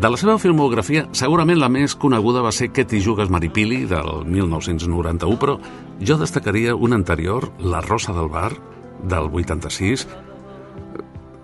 De 0.00 0.08
la 0.08 0.16
seva 0.16 0.38
filmografia, 0.40 1.04
segurament 1.12 1.60
la 1.60 1.68
més 1.68 1.92
coneguda 1.92 2.40
va 2.40 2.52
ser 2.52 2.70
Que 2.72 2.86
t'hi 2.88 3.02
jugues 3.04 3.28
Maripili, 3.28 3.84
del 3.84 4.24
1991, 4.24 5.36
però 5.36 5.58
jo 6.00 6.16
destacaria 6.16 6.74
una 6.74 6.96
anterior, 6.96 7.50
La 7.60 7.84
Rosa 7.84 8.16
del 8.16 8.32
Bar, 8.32 8.54
del 9.04 9.28
86, 9.28 10.08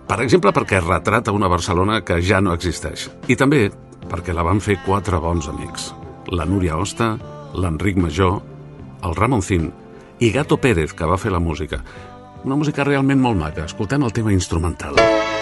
per 0.09 0.21
exemple, 0.25 0.49
perquè 0.49 0.81
retrata 0.81 1.31
una 1.31 1.47
Barcelona 1.47 2.01
que 2.01 2.23
ja 2.25 2.41
no 2.41 2.57
existeix. 2.57 3.05
I 3.29 3.37
també 3.37 3.67
perquè 4.09 4.33
la 4.33 4.41
van 4.41 4.57
fer 4.65 4.81
quatre 4.81 5.21
bons 5.21 5.53
amics. 5.53 5.91
La 6.31 6.45
Núria 6.45 6.77
Osta, 6.77 7.15
l'Enric 7.57 7.97
Major, 7.97 8.37
el 9.03 9.15
Ramoncín 9.17 9.71
i 10.19 10.29
Gato 10.35 10.59
Pérez, 10.61 10.93
que 10.93 11.09
va 11.09 11.17
fer 11.17 11.33
la 11.33 11.41
música. 11.41 11.81
Una 12.45 12.59
música 12.59 12.85
realment 12.85 13.21
molt 13.23 13.39
maca. 13.39 13.65
Escoltem 13.65 14.05
el 14.05 14.13
tema 14.13 14.35
instrumental. 14.35 14.99
Doncs 14.99 15.38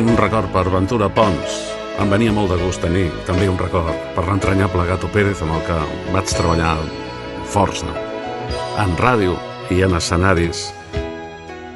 tenint 0.00 0.16
un 0.16 0.22
record 0.24 0.48
per 0.48 0.70
Ventura 0.72 1.10
Pons, 1.12 1.56
em 2.00 2.08
venia 2.08 2.32
molt 2.32 2.48
de 2.48 2.56
gust 2.56 2.80
tenir 2.80 3.10
també 3.26 3.50
un 3.52 3.58
record 3.60 3.92
per 4.14 4.22
l'entranyable 4.24 4.86
Gato 4.88 5.10
Pérez 5.12 5.42
amb 5.44 5.58
el 5.58 5.64
que 5.66 5.74
vaig 6.14 6.30
treballar 6.32 6.70
força. 7.44 7.90
En 8.80 8.94
ràdio 8.96 9.34
i 9.68 9.82
en 9.84 9.92
escenaris. 9.98 10.62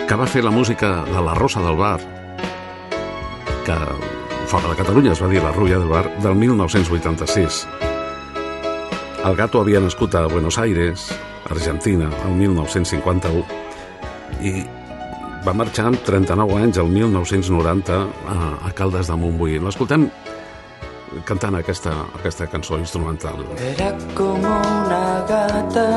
Que 0.09 0.16
va 0.16 0.25
fer 0.25 0.41
la 0.41 0.53
música 0.55 1.03
de 1.05 1.20
La 1.20 1.35
Rosa 1.37 1.61
del 1.61 1.77
Bar. 1.77 1.99
Que 3.66 3.77
fora 4.49 4.70
de 4.70 4.79
Catalunya 4.79 5.12
es 5.12 5.20
va 5.20 5.29
dir 5.29 5.43
La 5.45 5.53
Rulla 5.53 5.83
del 5.83 5.93
Bar 5.93 6.07
del 6.25 6.35
1986 6.35 7.66
el 9.25 9.37
Gato 9.37 9.61
havia 9.61 9.81
nascut 9.81 10.14
a 10.14 10.27
Buenos 10.29 10.59
Aires 10.59 11.11
Argentina 11.51 12.09
el 12.25 12.35
1951 12.41 13.45
i 14.45 14.84
va 15.45 15.53
marxar 15.53 15.91
amb 15.91 16.01
39 16.07 16.57
anys 16.57 16.79
el 16.81 16.89
1990 16.89 17.97
a, 18.01 18.37
a 18.65 18.71
Caldes 18.77 19.11
de 19.11 19.17
Montbui. 19.21 19.59
L'escoltem 19.61 20.07
cantant 21.29 21.59
aquesta, 21.59 21.93
aquesta 22.17 22.49
cançó 22.51 22.79
instrumental. 22.81 23.45
Era 23.61 23.93
como 24.17 24.49
una 24.49 25.25
gata 25.29 25.91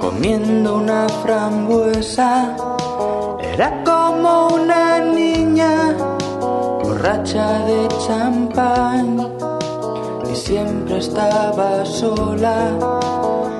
comiendo 0.00 0.78
una 0.78 1.06
frambuesa. 1.22 2.56
Era 3.52 3.68
como 3.84 4.48
una 4.54 4.98
niña 5.00 5.92
borracha 6.82 7.64
de 7.68 7.88
champán. 8.06 9.28
Y 10.30 10.36
siempre 10.36 10.98
estaba 10.98 11.84
sola 11.84 12.76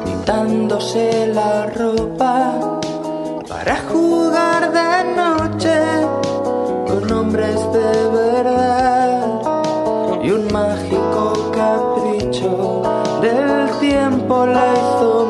quitándose 0.05 1.31
la 1.33 1.67
ropa 1.67 2.78
para 3.69 3.81
jugar 3.83 4.73
de 4.73 5.15
noche 5.15 5.79
con 6.87 7.13
hombres 7.13 7.57
de 7.71 8.09
verdad 8.17 9.43
y 10.23 10.31
un 10.31 10.51
mágico 10.51 11.51
capricho 11.53 12.83
del 13.21 13.69
tiempo 13.79 14.47
la 14.47 14.73
hizo 14.73 15.27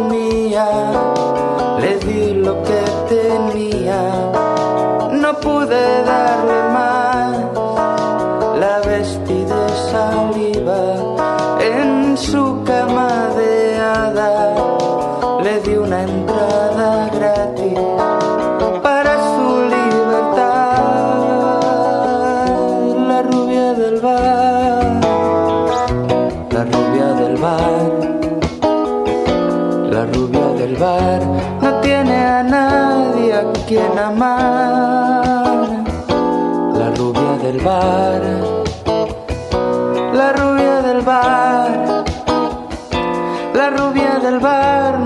La 33.99 34.12
rubia 36.96 37.36
del 37.42 37.61
bar, 37.61 38.22
la 40.14 40.32
rubia 40.34 40.80
del 40.82 41.03
bar, 41.03 42.05
la 43.55 43.70
rubia 43.70 44.20
del 44.20 44.38
bar 44.38 45.01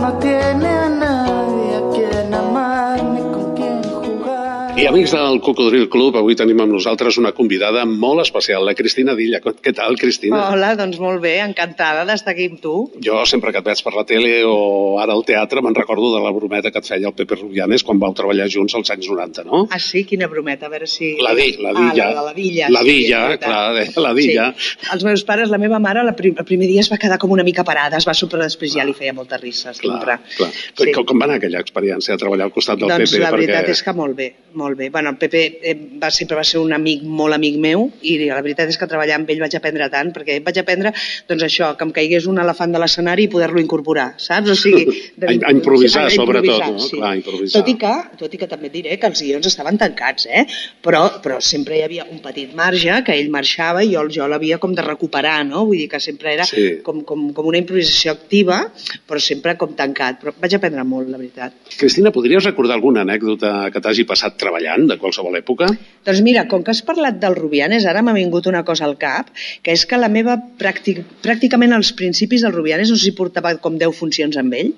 amics 4.93 5.12
del 5.12 5.40
Cocodril 5.40 5.86
Club, 5.88 6.18
avui 6.20 6.34
tenim 6.36 6.59
amb 6.61 6.74
nosaltres 6.74 7.16
una 7.16 7.30
convidada 7.32 7.86
molt 7.88 8.20
especial, 8.26 8.61
la 8.68 8.74
Cristina 8.76 9.14
Dilla. 9.16 9.38
Què 9.40 9.72
tal, 9.72 9.97
Cristina? 9.97 10.51
Hola, 10.53 10.74
doncs 10.76 10.99
molt 11.01 11.22
bé, 11.22 11.38
encantada 11.40 12.03
d'estar 12.05 12.34
aquí 12.34 12.51
amb 12.51 12.59
tu. 12.61 12.74
Jo 13.01 13.22
sempre 13.28 13.55
que 13.55 13.62
et 13.62 13.68
veig 13.70 13.80
per 13.86 13.95
la 13.97 14.05
tele 14.05 14.43
o 14.45 14.99
ara 15.01 15.14
al 15.16 15.24
teatre 15.24 15.62
me'n 15.64 15.76
recordo 15.78 16.11
de 16.12 16.20
la 16.20 16.32
brometa 16.36 16.68
que 16.74 16.82
et 16.82 16.90
feia 16.90 17.09
el 17.09 17.16
Pepe 17.16 17.38
Rubianes 17.40 17.86
quan 17.88 18.03
vau 18.03 18.12
treballar 18.18 18.51
junts 18.53 18.76
als 18.76 18.93
anys 18.93 19.09
90, 19.09 19.47
no? 19.49 19.62
Ah, 19.72 19.80
sí? 19.80 20.03
Quina 20.09 20.28
brometa, 20.28 20.68
a 20.68 20.74
veure 20.74 20.90
si... 20.90 21.14
La 21.24 21.32
di, 21.40 21.49
la 21.57 21.72
dilla. 21.78 22.11
Ah, 22.11 22.12
la, 22.18 22.26
la 22.28 22.36
dilla. 22.36 22.68
La 22.76 22.84
sí, 22.84 22.90
dilla, 22.90 23.22
veritat. 23.30 23.49
clar, 23.49 23.64
deia 23.78 24.07
la 24.09 24.12
dilla. 24.20 24.47
Sí. 24.61 24.76
Els 24.93 25.09
meus 25.09 25.24
pares, 25.24 25.49
la 25.49 25.62
meva 25.62 25.80
mare, 25.80 26.05
la 26.05 26.12
prim, 26.18 26.36
el 26.36 26.49
primer 26.49 26.68
dia 26.68 26.84
es 26.84 26.93
va 26.93 27.01
quedar 27.01 27.16
com 27.22 27.32
una 27.32 27.49
mica 27.49 27.64
parada, 27.64 27.97
es 27.97 28.09
va 28.09 28.12
super 28.18 28.43
després 28.45 28.76
ja 28.76 28.84
li 28.84 28.93
feia 28.99 29.16
molta 29.16 29.40
risa, 29.40 29.72
sempre. 29.72 30.20
Clar. 30.36 30.53
Sí. 30.53 30.93
Com, 31.01 31.16
va 31.16 31.30
anar 31.30 31.40
aquella 31.40 31.64
experiència 31.64 32.12
de 32.12 32.20
treballar 32.20 32.51
al 32.51 32.53
costat 32.53 32.76
del 32.76 32.93
doncs 32.93 33.16
Pepe? 33.16 33.24
la 33.24 33.32
veritat 33.32 33.72
és 33.72 33.80
que 33.80 33.97
molt 33.97 34.18
bé, 34.20 34.32
molt 34.53 34.76
bé. 34.76 34.82
Bueno, 34.91 35.11
el 35.11 35.16
Pepe 35.16 35.43
eh, 35.62 35.74
va, 36.03 36.11
sempre 36.11 36.37
va 36.37 36.45
ser 36.45 36.59
un 36.61 36.72
amic, 36.72 37.03
molt 37.05 37.35
amic 37.37 37.57
meu, 37.62 37.91
i 38.03 38.16
la 38.28 38.41
veritat 38.43 38.68
és 38.72 38.78
que 38.80 38.89
treballar 38.91 39.18
amb 39.20 39.30
ell 39.30 39.41
vaig 39.45 39.55
aprendre 39.59 39.89
tant, 39.93 40.11
perquè 40.14 40.41
vaig 40.45 40.59
aprendre, 40.62 40.93
doncs 41.28 41.43
això, 41.47 41.72
que 41.76 41.85
em 41.85 41.93
caigués 41.93 42.26
un 42.30 42.39
elefant 42.43 42.72
de 42.72 42.80
l'escenari 42.83 43.26
i 43.28 43.30
poder-lo 43.33 43.61
incorporar, 43.61 44.14
saps? 44.18 44.51
O 44.51 44.57
sigui, 44.59 44.87
A- 45.22 45.30
a 45.49 45.53
improvisar, 45.53 46.09
sí, 46.11 46.16
a 46.18 46.22
sobretot, 46.22 46.64
no? 46.72 46.78
sí. 46.78 46.97
Clar, 46.97 47.12
improvisar. 47.20 47.61
Tot 47.61 47.68
i, 47.70 47.76
que, 47.78 47.93
tot 48.18 48.35
i 48.35 48.41
que 48.41 48.49
també 48.51 48.70
et 48.70 48.76
diré 48.78 48.97
que 48.99 49.07
els 49.11 49.20
guions 49.22 49.47
estaven 49.47 49.78
tancats, 49.78 50.26
eh? 50.30 50.47
però, 50.83 51.05
però 51.22 51.39
sempre 51.45 51.76
hi 51.78 51.83
havia 51.85 52.07
un 52.11 52.18
petit 52.24 52.55
marge 52.59 53.03
que 53.07 53.14
ell 53.18 53.28
marxava 53.33 53.83
i 53.85 53.93
jo, 53.93 54.07
jo 54.12 54.26
l'havia 54.30 54.59
com 54.62 54.72
de 54.74 54.83
recuperar, 54.87 55.43
no? 55.47 55.64
Vull 55.68 55.78
dir 55.85 55.89
que 55.93 56.01
sempre 56.01 56.33
era 56.35 56.45
Sí. 56.49 56.80
com, 56.85 57.03
com, 57.07 57.28
com 57.37 57.47
una 57.49 57.59
improvisació 57.61 58.12
activa, 58.16 58.62
però 59.09 59.20
sempre 59.20 59.55
com 59.61 59.74
tancat. 59.78 60.18
Però 60.22 60.33
vaig 60.41 60.55
aprendre 60.57 60.83
molt, 60.89 61.09
la 61.12 61.18
veritat. 61.20 61.53
Cristina, 61.78 62.11
podries 62.14 62.45
recordar 62.45 62.74
alguna 62.78 63.03
anècdota 63.07 63.68
que 63.72 63.80
t'hagi 63.83 64.05
passat 64.09 64.37
treballant 64.41 64.72
de 64.89 64.97
qualsevol 64.99 65.37
època? 65.39 65.68
Doncs 66.05 66.20
mira, 66.25 66.47
com 66.51 66.62
que 66.64 66.70
has 66.73 66.83
parlat 66.83 67.18
del 67.23 67.37
Rubianes, 67.39 67.85
ara 67.87 68.03
m'ha 68.03 68.14
vingut 68.16 68.47
una 68.51 68.64
cosa 68.64 68.85
al 68.89 68.97
cap, 68.99 69.31
que 69.62 69.73
és 69.73 69.85
que 69.87 69.99
la 70.01 70.09
meva 70.09 70.37
pràctic, 70.59 71.03
pràcticament 71.23 71.75
als 71.77 71.93
principis 71.99 72.43
del 72.43 72.53
Rubianes, 72.53 72.91
no 72.91 72.97
sé 72.97 73.05
si 73.11 73.12
portava 73.18 73.55
com 73.62 73.77
10 73.79 73.95
funcions 73.99 74.37
amb 74.41 74.55
ell, 74.55 74.73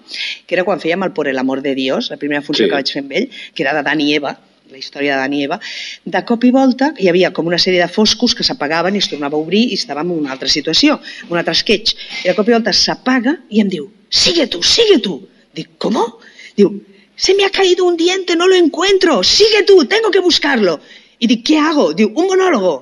que 0.46 0.54
era 0.58 0.64
quan 0.64 0.80
fèiem 0.82 1.02
el 1.06 1.12
Por 1.14 1.28
el 1.28 1.38
amor 1.38 1.62
de 1.62 1.74
Dios, 1.74 2.10
la 2.10 2.16
primera 2.16 2.42
funció 2.42 2.64
Sí. 2.66 2.70
que 2.70 2.74
vaig 2.76 2.92
fer 2.92 3.02
amb 3.02 3.12
ell, 3.12 3.30
que 3.54 3.62
era 3.62 3.74
de 3.74 3.82
Dani 3.82 4.10
i 4.10 4.14
Eva, 4.16 4.36
la 4.70 4.78
història 4.78 5.14
de 5.14 5.20
Dani 5.20 5.40
i 5.40 5.44
Eva, 5.44 5.60
de 6.04 6.24
cop 6.24 6.42
i 6.44 6.50
volta 6.50 6.92
hi 6.98 7.08
havia 7.08 7.30
com 7.32 7.46
una 7.46 7.58
sèrie 7.60 7.80
de 7.80 7.88
foscos 7.88 8.34
que 8.34 8.42
s'apagaven 8.42 8.94
i 8.96 8.98
es 8.98 9.08
tornava 9.08 9.36
a 9.36 9.40
obrir 9.40 9.60
i 9.70 9.76
estàvem 9.78 10.10
en 10.10 10.18
una 10.24 10.32
altra 10.32 10.48
situació, 10.48 10.98
un 11.30 11.38
altre 11.38 11.54
sketch. 11.54 11.94
I 12.24 12.28
de 12.28 12.34
cop 12.34 12.48
i 12.48 12.52
volta 12.56 12.72
s'apaga 12.72 13.36
i 13.50 13.60
em 13.60 13.68
diu, 13.68 13.90
sigue 14.10 14.46
tu, 14.48 14.62
sigue 14.62 14.98
tu. 14.98 15.20
Dic, 15.54 15.76
¿cómo? 15.78 16.18
Diu, 16.56 16.80
se 17.16 17.34
me 17.34 17.44
ha 17.44 17.50
caído 17.50 17.84
un 17.84 17.96
diente, 17.96 18.36
no 18.36 18.48
lo 18.48 18.54
encuentro, 18.54 19.22
sigue 19.22 19.62
tú, 19.62 19.84
tengo 19.84 20.10
que 20.10 20.20
buscarlo. 20.20 20.80
I 21.18 21.30
dic, 21.30 21.44
què 21.46 21.60
hago? 21.60 21.92
Diu, 21.94 22.10
un 22.14 22.26
monòlogo. 22.32 22.74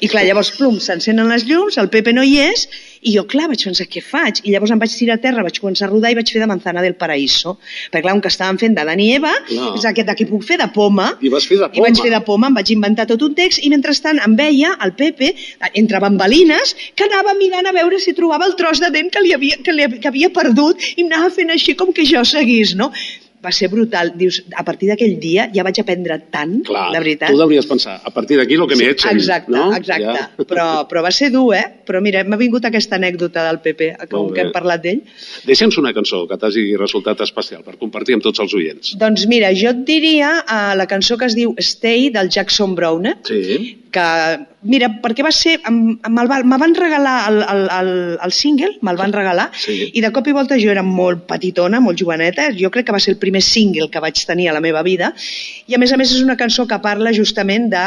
I 0.00 0.08
clar, 0.10 0.24
llavors, 0.26 0.50
plum, 0.56 0.78
s'encenen 0.82 1.28
les 1.30 1.44
llums, 1.46 1.76
el 1.78 1.88
Pepe 1.92 2.12
no 2.16 2.22
hi 2.24 2.38
és, 2.42 2.64
i 3.06 3.12
jo, 3.14 3.22
clar, 3.28 3.46
vaig 3.50 3.62
pensar, 3.68 3.84
què 3.90 4.00
faig? 4.02 4.40
I 4.48 4.54
llavors 4.54 4.72
em 4.74 4.80
vaig 4.80 4.94
tirar 4.98 5.18
a 5.18 5.22
terra, 5.22 5.44
vaig 5.46 5.60
començar 5.62 5.86
a 5.86 5.90
rodar 5.92 6.10
i 6.10 6.16
vaig 6.18 6.30
fer 6.32 6.40
de 6.42 6.48
Manzana 6.50 6.82
del 6.82 6.96
Paraíso. 6.98 7.56
Perquè, 7.92 8.02
clar, 8.02 8.14
un 8.16 8.22
que 8.24 8.32
estàvem 8.32 8.58
fent 8.62 8.74
de 8.74 8.86
Dani 8.88 9.06
Eva, 9.14 9.32
Clar. 9.46 9.68
és 9.78 9.86
aquest 9.86 10.08
de 10.08 10.16
què 10.18 10.26
puc 10.30 10.46
fer, 10.48 10.58
de 10.58 10.66
poma, 10.74 11.10
I 11.20 11.30
vas 11.30 11.46
fer 11.46 11.60
de 11.60 11.68
i 11.76 11.84
vaig 11.84 12.00
fer 12.02 12.10
de 12.10 12.20
poma, 12.26 12.50
em 12.50 12.58
vaig 12.58 12.72
inventar 12.74 13.06
tot 13.12 13.22
un 13.22 13.36
text 13.38 13.62
i 13.62 13.70
mentrestant 13.70 14.18
em 14.24 14.34
veia 14.38 14.72
el 14.82 14.96
Pepe, 14.98 15.34
entre 15.78 16.00
bambalines, 16.02 16.74
que 16.96 17.06
anava 17.06 17.36
mirant 17.38 17.68
a 17.70 17.74
veure 17.76 18.00
si 18.02 18.16
trobava 18.16 18.48
el 18.48 18.56
tros 18.58 18.82
de 18.82 18.90
dent 18.96 19.12
que, 19.12 19.22
li 19.22 19.36
havia, 19.36 19.60
que, 19.62 19.76
li, 19.76 19.86
que 20.00 20.10
havia 20.10 20.32
perdut 20.34 20.82
i 20.96 21.06
anava 21.06 21.30
fent 21.36 21.52
així 21.54 21.76
com 21.78 21.92
que 21.94 22.08
jo 22.08 22.24
seguís, 22.26 22.74
no? 22.80 22.90
Va 23.44 23.52
ser 23.52 23.68
brutal. 23.70 24.12
Dius, 24.18 24.40
a 24.56 24.64
partir 24.66 24.88
d'aquell 24.90 25.16
dia 25.22 25.48
ja 25.54 25.62
vaig 25.66 25.78
aprendre 25.82 26.16
tant, 26.32 26.56
Clar, 26.66 26.86
la 26.94 27.00
veritat. 27.02 27.30
tu 27.30 27.42
hauries 27.42 27.66
pensar, 27.68 27.98
a 28.02 28.10
partir 28.14 28.38
d'aquí 28.40 28.56
el 28.56 28.66
que 28.68 28.76
m'he 28.78 28.88
hecho. 28.94 29.08
Exacte, 29.10 29.52
no? 29.52 29.68
exacte. 29.76 30.16
Ja. 30.16 30.26
Però, 30.50 30.66
però 30.88 31.02
va 31.02 31.10
ser 31.10 31.30
dur, 31.34 31.54
eh? 31.56 31.64
Però 31.86 32.00
mira, 32.02 32.22
m'ha 32.24 32.38
vingut 32.40 32.64
aquesta 32.68 32.96
anècdota 32.96 33.44
del 33.48 33.58
Pepe, 33.64 33.90
com 34.10 34.30
que 34.34 34.44
hem 34.44 34.52
parlat 34.54 34.82
d'ell. 34.84 35.00
Deixa'ns 35.46 35.78
una 35.80 35.92
cançó 35.96 36.24
que 36.30 36.38
t'hagi 36.40 36.64
resultat 36.78 37.20
especial 37.24 37.64
per 37.66 37.76
compartir 37.80 38.16
amb 38.16 38.24
tots 38.24 38.40
els 38.44 38.54
oients. 38.54 38.94
Doncs 39.00 39.26
mira, 39.30 39.50
jo 39.56 39.72
et 39.74 39.82
diria 39.88 40.32
uh, 40.42 40.74
la 40.78 40.86
cançó 40.90 41.18
que 41.18 41.26
es 41.28 41.36
diu 41.38 41.54
Stay, 41.58 42.10
del 42.14 42.30
Jackson 42.30 42.74
Browne, 42.78 43.16
Sí. 43.26 43.76
Que, 43.96 44.04
mira, 44.68 44.90
perquè 45.02 45.24
va 45.24 45.32
ser, 45.32 45.56
me'l 45.72 46.28
va- 46.30 46.42
me 46.44 46.58
van 46.60 46.74
regalar 46.76 47.14
el, 47.30 47.38
el, 47.42 47.62
el, 47.78 47.90
el 48.26 48.32
single, 48.36 48.74
me'l 48.84 48.98
van 49.00 49.14
regalar, 49.14 49.48
Sí. 49.56 49.90
i 49.94 50.02
de 50.04 50.10
cop 50.12 50.26
i 50.28 50.34
volta 50.36 50.58
jo 50.60 50.70
era 50.72 50.82
molt 50.84 51.24
petitona, 51.30 51.80
molt 51.80 51.98
joveneta, 52.02 52.50
jo 52.58 52.70
crec 52.74 52.86
que 52.90 52.94
va 52.96 53.00
ser 53.00 53.14
el 53.14 53.18
primer 53.22 53.42
single 53.42 53.88
que 53.90 54.02
vaig 54.04 54.20
tenir 54.28 54.50
a 54.50 54.54
la 54.56 54.60
meva 54.64 54.82
vida, 54.86 55.12
i 55.66 55.74
a 55.74 55.78
més 55.80 55.92
a 55.92 55.96
més 56.00 56.12
és 56.12 56.20
una 56.22 56.36
cançó 56.36 56.66
que 56.68 56.78
parla 56.84 57.14
justament 57.16 57.70
de, 57.72 57.84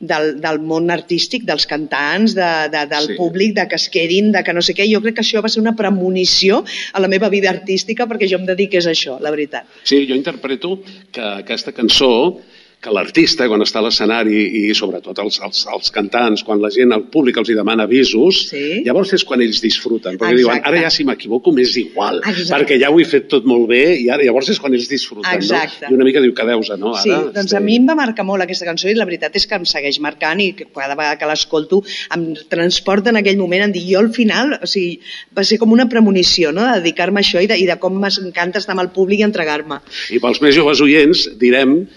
del, 0.00 0.36
del 0.40 0.60
món 0.60 0.90
artístic, 0.94 1.44
dels 1.48 1.66
cantants, 1.66 2.34
de, 2.38 2.50
de, 2.72 2.84
del 2.94 3.10
sí. 3.12 3.18
públic, 3.18 3.54
de 3.58 3.66
que 3.68 3.76
es 3.80 3.88
quedin, 3.92 4.30
de 4.32 4.44
que 4.46 4.54
no 4.54 4.62
sé 4.62 4.74
què, 4.78 4.86
jo 4.92 5.02
crec 5.04 5.18
que 5.18 5.24
això 5.26 5.42
va 5.44 5.48
ser 5.50 5.60
una 5.64 5.74
premonició 5.76 6.62
a 6.92 7.00
la 7.00 7.08
meva 7.08 7.28
vida 7.32 7.50
artística 7.50 8.06
perquè 8.06 8.28
jo 8.30 8.38
em 8.38 8.46
dediqués 8.46 8.86
a 8.86 8.94
això, 8.94 9.18
la 9.20 9.32
veritat. 9.34 9.66
Sí, 9.84 10.04
jo 10.08 10.14
interpreto 10.14 10.78
que 11.12 11.20
aquesta 11.42 11.72
cançó 11.72 12.38
que 12.80 12.92
l'artista, 12.94 13.48
quan 13.50 13.58
està 13.64 13.80
a 13.80 13.82
l'escenari 13.88 14.36
i 14.60 14.74
sobretot 14.78 15.18
els, 15.18 15.40
els, 15.42 15.64
els 15.74 15.88
cantants, 15.90 16.44
quan 16.46 16.60
la 16.62 16.68
gent, 16.70 16.92
el 16.94 17.08
públic 17.10 17.40
els 17.40 17.48
hi 17.50 17.56
demana 17.58 17.82
avisos, 17.88 18.44
Sí. 18.52 18.84
llavors 18.86 19.12
és 19.16 19.24
quan 19.26 19.42
ells 19.42 19.58
disfruten, 19.60 20.14
perquè 20.14 20.36
Exacte. 20.36 20.44
diuen, 20.44 20.62
ara 20.64 20.82
ja 20.84 20.90
si 20.94 21.02
m'equivoco 21.04 21.50
m'és 21.56 21.74
igual, 21.76 22.20
Exacte. 22.22 22.52
perquè 22.54 22.78
ja 22.78 22.90
ho 22.94 23.00
he 23.00 23.04
fet 23.04 23.26
tot 23.28 23.44
molt 23.50 23.66
bé 23.68 23.96
i 23.98 24.08
ara 24.14 24.22
llavors 24.22 24.48
és 24.54 24.60
quan 24.62 24.72
ells 24.78 24.86
disfruten, 24.88 25.26
Exacte. 25.34 25.86
no? 25.88 25.90
I 25.90 25.98
una 25.98 26.06
mica 26.06 26.22
diu 26.22 26.32
que 26.32 26.46
deus, 26.46 26.70
no? 26.78 26.94
Ara, 26.94 27.02
Sí, 27.02 27.10
doncs 27.34 27.54
a 27.58 27.60
mi 27.60 27.76
em 27.80 27.88
va 27.90 27.96
marcar 27.98 28.24
molt 28.24 28.42
aquesta 28.46 28.64
cançó 28.64 28.88
i 28.88 28.94
la 28.94 29.04
veritat 29.04 29.34
és 29.34 29.46
que 29.50 29.56
em 29.58 29.66
segueix 29.66 29.98
marcant 29.98 30.38
i 30.40 30.52
que 30.54 30.66
cada 30.72 30.94
vegada 30.94 31.18
que 31.18 31.26
l'escolto 31.26 31.82
em 32.14 32.34
transporta 32.48 33.10
en 33.10 33.16
aquell 33.16 33.38
moment 33.38 33.64
en 33.66 33.72
dir 33.72 33.82
jo 33.90 33.98
al 33.98 34.12
final, 34.14 34.54
o 34.62 34.66
sigui, 34.70 35.00
va 35.36 35.42
ser 35.42 35.58
com 35.58 35.72
una 35.72 35.88
premonició, 35.88 36.52
no?, 36.52 36.62
de 36.62 36.78
dedicar-me 36.78 37.18
a 37.18 37.24
això 37.26 37.42
i 37.42 37.48
de, 37.50 37.58
i 37.58 37.66
de 37.66 37.76
com 37.82 37.98
m'encanta 37.98 38.58
estar 38.62 38.72
amb 38.78 38.82
el 38.86 38.90
públic 38.94 39.18
i 39.18 39.26
entregar-me. 39.26 39.80
I 40.14 40.20
pels 40.22 40.40
més 40.40 40.54
joves 40.54 40.80
oients 40.80 41.26
direm 41.38 41.88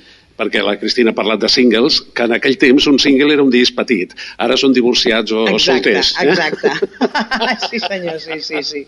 perquè 0.41 0.63
la 0.65 0.73
Cristina 0.81 1.11
ha 1.13 1.17
parlat 1.17 1.37
de 1.43 1.49
singles, 1.53 1.99
que 2.17 2.25
en 2.25 2.33
aquell 2.33 2.55
temps 2.57 2.87
un 2.89 2.97
single 3.01 3.29
era 3.35 3.43
un 3.45 3.51
disc 3.53 3.75
petit. 3.77 4.15
Ara 4.41 4.57
són 4.57 4.73
divorciats 4.73 5.29
o 5.37 5.43
Exacte, 5.51 5.93
solters. 5.93 6.15
eh? 6.17 6.27
exacte. 6.31 6.71
sí 7.69 7.81
senyor, 7.83 8.17
sí, 8.23 8.39
sí, 8.41 8.63
sí. 8.65 8.81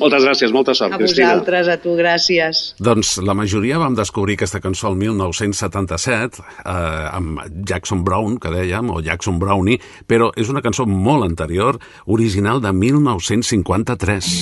Moltes 0.00 0.24
gràcies, 0.24 0.54
molta 0.54 0.72
sort, 0.72 0.96
A 0.96 1.00
Cristina. 1.02 1.34
vosaltres, 1.34 1.68
a 1.68 1.76
tu, 1.82 1.92
gràcies. 2.00 2.62
Doncs 2.80 3.18
la 3.20 3.36
majoria 3.36 3.76
vam 3.82 3.94
descobrir 3.98 4.38
aquesta 4.38 4.62
cançó 4.64 4.88
el 4.94 4.96
1977 5.02 6.40
eh, 6.40 6.72
amb 7.12 7.44
Jackson 7.68 8.00
Brown, 8.08 8.38
que 8.40 8.54
dèiem, 8.54 8.88
o 8.94 9.02
Jackson 9.04 9.36
Brownie, 9.42 9.76
però 10.08 10.32
és 10.40 10.48
una 10.48 10.64
cançó 10.64 10.88
molt 10.88 11.28
anterior, 11.28 11.76
original 12.06 12.64
de 12.64 12.72
1953. 12.72 14.32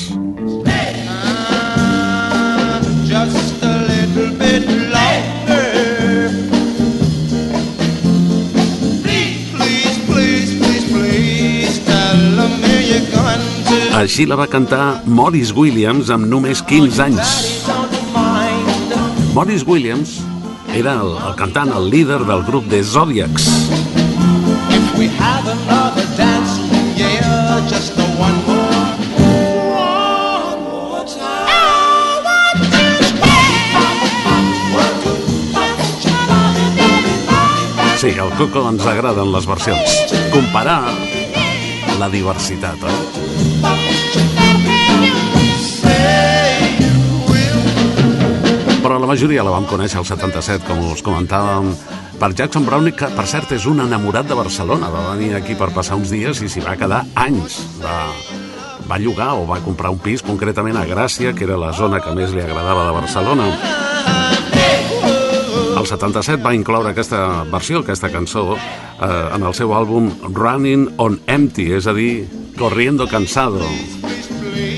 Just 0.42 1.01
Així 14.02 14.24
la 14.26 14.34
va 14.34 14.48
cantar 14.50 15.04
Morris 15.06 15.52
Williams 15.54 16.08
amb 16.10 16.26
només 16.26 16.58
15 16.66 17.02
anys. 17.04 17.28
Morris 19.36 19.62
Williams 19.62 20.16
era 20.74 20.96
el, 21.04 21.12
el 21.28 21.36
cantant, 21.38 21.70
el 21.70 21.86
líder 21.92 22.18
del 22.26 22.42
grup 22.48 22.66
de 22.72 22.82
Zodiacs. 22.82 23.46
If 24.74 24.98
we 24.98 25.06
have 25.20 25.46
another 25.46 26.02
dance, 26.18 26.58
yeah, 26.98 27.62
just 27.70 27.94
the 27.94 28.02
one 28.18 28.42
more. 28.42 28.90
One 29.70 30.66
more 30.66 31.06
time. 31.06 31.46
Sí, 38.02 38.18
al 38.18 38.34
Coco 38.34 38.66
ens 38.66 38.82
agraden 38.82 39.30
les 39.30 39.46
versions. 39.46 40.00
Comparar 40.34 41.21
la 42.02 42.08
diversitat, 42.10 42.82
oi? 42.82 42.94
Però 48.82 48.98
la 48.98 49.06
majoria 49.06 49.44
la 49.46 49.52
vam 49.54 49.68
conèixer 49.70 50.00
al 50.00 50.08
77, 50.08 50.66
com 50.66 50.80
us 50.90 51.04
comentàvem, 51.06 51.70
per 52.18 52.32
Jackson 52.34 52.66
Brownie, 52.66 52.96
que 52.98 53.06
per 53.14 53.28
cert 53.30 53.54
és 53.54 53.68
un 53.70 53.84
enamorat 53.84 54.26
de 54.26 54.34
Barcelona. 54.34 54.90
Va 54.90 55.12
venir 55.12 55.36
aquí 55.38 55.54
per 55.54 55.70
passar 55.76 56.00
uns 56.00 56.10
dies 56.10 56.42
i 56.42 56.50
s'hi 56.50 56.64
va 56.66 56.74
quedar 56.80 57.04
anys. 57.22 57.60
Va, 57.84 58.00
va 58.90 58.98
llogar 58.98 59.36
o 59.38 59.46
va 59.46 59.62
comprar 59.62 59.94
un 59.94 60.02
pis, 60.02 60.26
concretament 60.26 60.80
a 60.80 60.86
Gràcia, 60.90 61.36
que 61.38 61.46
era 61.46 61.60
la 61.60 61.70
zona 61.76 62.02
que 62.02 62.18
més 62.18 62.34
li 62.34 62.42
agradava 62.42 62.88
de 62.88 62.98
Barcelona. 62.98 63.91
El 65.82 65.88
77 65.88 66.44
va 66.44 66.52
incloure 66.54 66.92
aquesta 66.92 67.42
versió, 67.50 67.80
aquesta 67.80 68.06
cançó, 68.12 68.54
eh, 68.54 69.06
en 69.34 69.42
el 69.42 69.54
seu 69.58 69.72
àlbum 69.74 70.12
Running 70.28 70.84
on 71.02 71.16
Empty, 71.26 71.72
és 71.74 71.88
a 71.90 71.94
dir, 71.96 72.28
Corriendo 72.54 73.08
Cansado. 73.10 73.66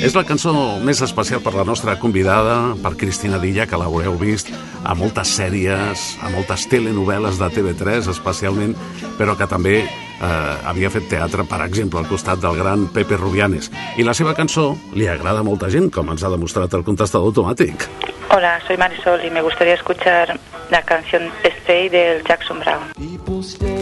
És 0.01 0.17
la 0.17 0.25
cançó 0.25 0.55
més 0.81 1.03
especial 1.05 1.43
per 1.45 1.53
la 1.59 1.67
nostra 1.69 1.99
convidada, 2.01 2.73
per 2.81 2.95
Cristina 2.97 3.37
Dilla, 3.39 3.67
que 3.67 3.77
l'haureu 3.77 4.17
vist 4.17 4.49
a 4.83 4.95
moltes 4.97 5.29
sèries, 5.29 6.07
a 6.25 6.33
moltes 6.33 6.65
telenovel·les 6.73 7.37
de 7.37 7.51
TV3 7.53 8.09
especialment, 8.09 8.73
però 9.19 9.37
que 9.37 9.47
també 9.51 9.83
eh, 10.21 10.55
havia 10.71 10.91
fet 10.91 11.09
teatre, 11.11 11.45
per 11.49 11.61
exemple, 11.67 12.01
al 12.01 12.09
costat 12.11 12.43
del 12.43 12.59
gran 12.61 12.89
Pepe 12.95 13.19
Rubianes. 13.21 13.71
I 13.99 14.07
la 14.07 14.15
seva 14.15 14.35
cançó 14.35 14.73
li 14.95 15.09
agrada 15.11 15.45
a 15.45 15.47
molta 15.47 15.71
gent, 15.71 15.91
com 15.95 16.11
ens 16.15 16.25
ha 16.25 16.33
demostrat 16.33 16.75
el 16.75 16.87
contestador 16.87 17.33
automàtic. 17.33 17.89
Hola, 18.35 18.59
soy 18.67 18.77
Marisol 18.77 19.25
y 19.25 19.31
me 19.31 19.43
gustaría 19.43 19.75
escuchar 19.75 20.39
la 20.71 20.83
canción 20.83 21.31
Stay 21.45 21.89
del 21.89 22.25
Jackson 22.25 22.61
Brown. 22.61 23.74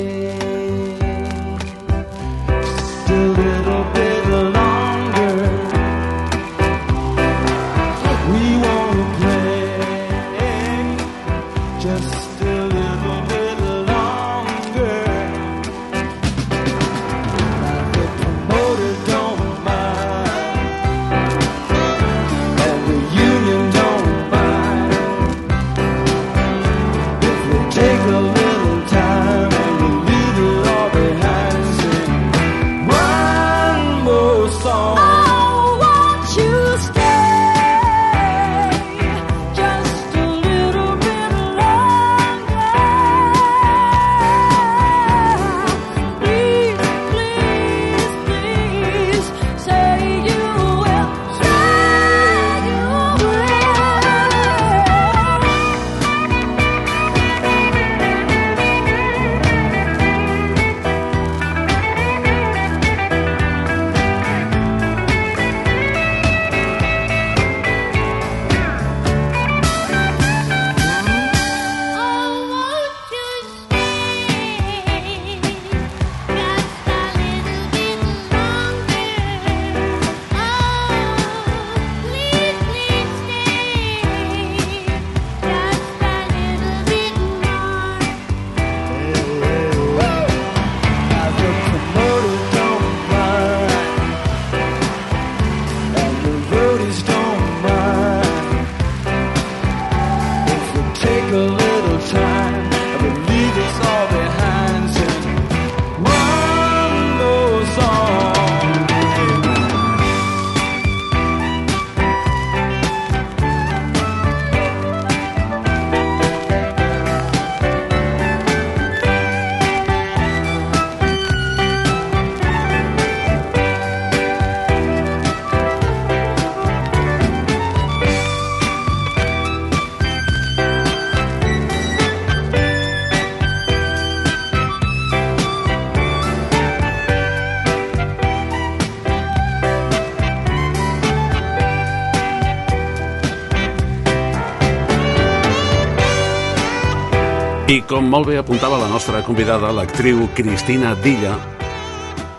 I 147.72 147.78
com 147.88 148.04
molt 148.04 148.26
bé 148.28 148.34
apuntava 148.36 148.76
la 148.76 148.88
nostra 148.90 149.22
convidada, 149.24 149.70
l'actriu 149.72 150.26
Cristina 150.36 150.90
Dilla, 151.00 151.38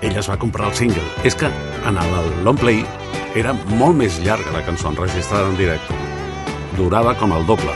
ella 0.05 0.19
es 0.21 0.27
va 0.29 0.36
comprar 0.38 0.67
el 0.69 0.75
single. 0.77 1.01
És 1.25 1.34
que 1.34 1.49
en 1.89 1.97
el 1.97 2.27
long 2.45 2.59
play 2.61 2.84
era 3.34 3.55
molt 3.79 3.97
més 3.97 4.19
llarga 4.21 4.53
la 4.53 4.61
cançó 4.61 4.91
enregistrada 4.91 5.49
en 5.49 5.57
directe. 5.57 5.97
Durava 6.77 7.15
com 7.17 7.34
el 7.34 7.47
doble. 7.49 7.73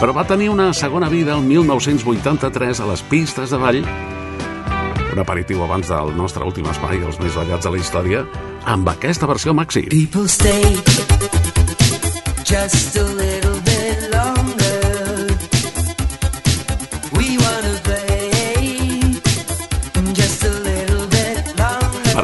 Però 0.00 0.10
va 0.16 0.26
tenir 0.26 0.50
una 0.50 0.72
segona 0.74 1.06
vida 1.08 1.36
el 1.36 1.46
1983 1.46 2.82
a 2.82 2.90
les 2.90 3.06
pistes 3.06 3.54
de 3.54 3.62
ball, 3.62 3.82
un 5.12 5.22
aperitiu 5.22 5.62
abans 5.62 5.86
del 5.94 6.10
nostre 6.18 6.42
últim 6.42 6.66
espai, 6.74 6.98
els 6.98 7.22
més 7.22 7.38
ballats 7.38 7.70
de 7.70 7.76
la 7.76 7.84
història, 7.84 8.26
amb 8.66 8.90
aquesta 8.96 9.30
versió 9.30 9.54
maxi. 9.54 9.86
People 9.94 10.26
stay 10.26 10.74
just 12.42 12.98
a 12.98 13.06
little 13.14 13.37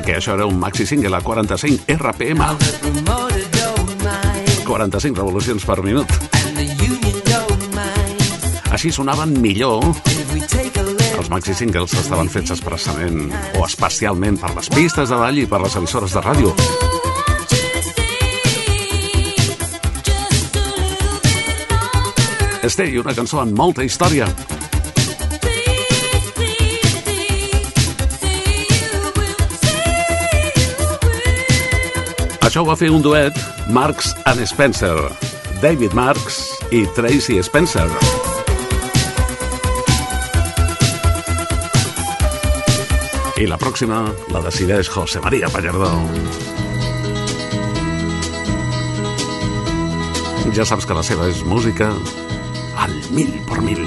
Perquè 0.05 0.19
això 0.21 0.35
era 0.37 0.45
un 0.45 0.59
maxi 0.61 0.85
single 0.85 1.17
a 1.17 1.23
45 1.25 1.95
RPM, 1.95 2.43
Promoter 2.83 3.45
don't 3.55 3.95
mind, 4.03 4.59
45 4.67 5.17
revolucions 5.17 5.65
per 5.65 5.79
minut. 5.81 6.13
Així 8.69 8.93
sonaven 8.93 9.33
millor 9.41 9.81
Els 11.17 11.31
maxi 11.33 11.57
singles 11.57 11.97
estaven 11.97 12.29
fets 12.29 12.53
expressament 12.53 13.33
o 13.57 13.65
especialment 13.65 14.37
per 14.43 14.53
les 14.59 14.69
pistes 14.77 15.09
de 15.09 15.23
ball 15.23 15.41
i 15.41 15.47
per 15.49 15.63
les 15.65 15.79
emissores 15.81 16.13
de 16.13 16.25
ràdio. 16.29 16.53
Stay, 22.69 22.99
una 23.01 23.17
cançó 23.17 23.41
amb 23.41 23.57
molta 23.57 23.89
història. 23.89 24.29
Això 32.55 32.63
ho 32.63 32.69
va 32.69 32.75
fer 32.79 32.87
un 32.95 33.03
duet 33.03 33.39
Marks 33.75 34.13
and 34.31 34.39
Spencer, 34.47 34.95
David 35.59 35.91
Marks 35.99 36.37
i 36.71 36.85
Tracy 36.95 37.41
Spencer. 37.43 37.89
I 43.43 43.49
la 43.51 43.59
pròxima 43.59 44.05
la 44.31 44.45
decideix 44.45 44.87
José 44.87 45.19
María 45.25 45.51
Pallardó. 45.51 45.91
Ja 50.55 50.63
saps 50.63 50.87
que 50.87 50.95
la 50.95 51.03
seva 51.03 51.27
és 51.35 51.43
música 51.43 51.91
al 52.79 52.95
mil 53.11 53.35
por 53.51 53.67
mil. 53.67 53.83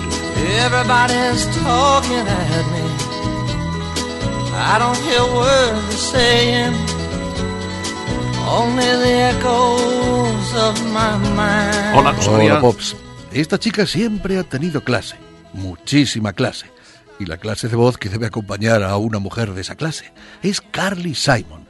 Everybody's 0.57 1.47
talking 1.61 2.35
at 2.35 2.67
me. 2.75 2.83
I 4.59 4.75
don't 4.83 4.99
hear 5.07 5.23
words 5.39 6.11
they're 6.11 6.19
saying. 6.19 6.86
Hola. 11.93 12.15
Hola, 12.29 12.61
Pops. 12.61 12.95
Esta 13.33 13.59
chica 13.59 13.85
siempre 13.85 14.37
ha 14.37 14.43
tenido 14.43 14.81
clase, 14.83 15.15
muchísima 15.53 16.33
clase. 16.33 16.67
Y 17.19 17.25
la 17.25 17.37
clase 17.37 17.67
de 17.67 17.75
voz 17.75 17.97
que 17.97 18.09
debe 18.09 18.27
acompañar 18.27 18.83
a 18.83 18.95
una 18.97 19.19
mujer 19.19 19.53
de 19.53 19.61
esa 19.61 19.75
clase 19.75 20.13
es 20.43 20.61
Carly 20.61 21.13
Simon. 21.13 21.65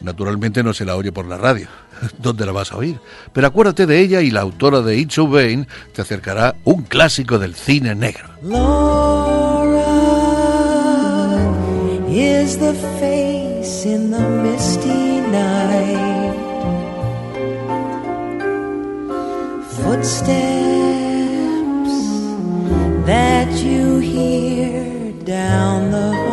Naturalmente 0.00 0.62
no 0.62 0.74
se 0.74 0.84
la 0.84 0.94
oye 0.96 1.10
por 1.10 1.26
la 1.26 1.38
radio. 1.38 1.68
¿Dónde 2.18 2.46
la 2.46 2.52
vas 2.52 2.72
a 2.72 2.76
oír? 2.76 3.00
Pero 3.32 3.46
acuérdate 3.46 3.86
de 3.86 4.00
ella 4.00 4.20
y 4.20 4.30
la 4.30 4.42
autora 4.42 4.82
de 4.82 4.96
It's 4.98 5.14
So 5.14 5.26
Vain 5.26 5.66
te 5.92 6.02
acercará 6.02 6.54
un 6.64 6.82
clásico 6.82 7.38
del 7.38 7.54
cine 7.54 7.94
negro. 7.94 8.28
Laura 8.42 9.86
is 12.08 12.58
the 12.58 12.74
face 13.00 13.86
in 13.86 14.10
the 14.10 14.20
misty 14.20 15.20
night. 15.30 15.85
Footsteps 19.86 20.34
that 23.06 23.48
you 23.62 23.98
hear 24.00 25.12
down 25.22 25.92
the 25.92 26.25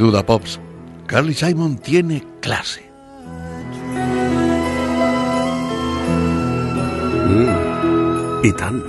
Duda, 0.00 0.24
Pops. 0.24 0.58
Carly 1.06 1.34
Simon 1.34 1.76
tiene 1.76 2.24
clase. 2.40 2.80
Mm, 7.28 8.40
I 8.42 8.52
tant. 8.56 8.80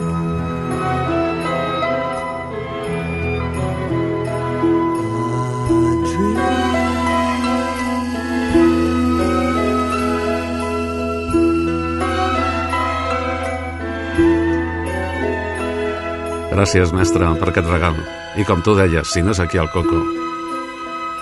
Gràcies, 16.51 16.95
mestre, 16.95 17.28
per 17.36 17.51
aquest 17.51 17.68
regal. 17.68 17.99
I 18.39 18.47
com 18.47 18.64
tu 18.64 18.80
deies, 18.80 19.12
si 19.12 19.20
no 19.20 19.36
és 19.36 19.43
aquí 19.43 19.59
al 19.59 19.68
Coco, 19.76 19.99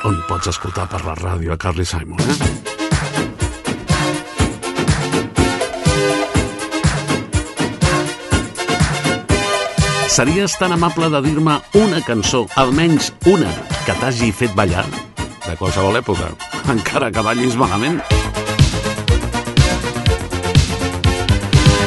on 0.06 0.20
pots 0.28 0.48
escoltar 0.52 0.88
per 0.90 1.02
la 1.04 1.16
ràdio 1.18 1.54
a 1.54 1.58
Carly 1.60 1.86
Simon, 1.86 2.20
eh? 2.20 2.38
Series 10.10 10.56
tan 10.60 10.74
amable 10.76 11.10
de 11.14 11.22
dir-me 11.24 11.60
una 11.80 12.02
cançó, 12.04 12.46
almenys 12.60 13.12
una, 13.30 13.52
que 13.86 13.96
t'hagi 14.02 14.32
fet 14.36 14.56
ballar? 14.58 14.86
De 15.46 15.56
qualsevol 15.60 16.00
època, 16.00 16.32
encara 16.72 17.12
que 17.12 17.24
ballis 17.24 17.56
malament. 17.60 18.02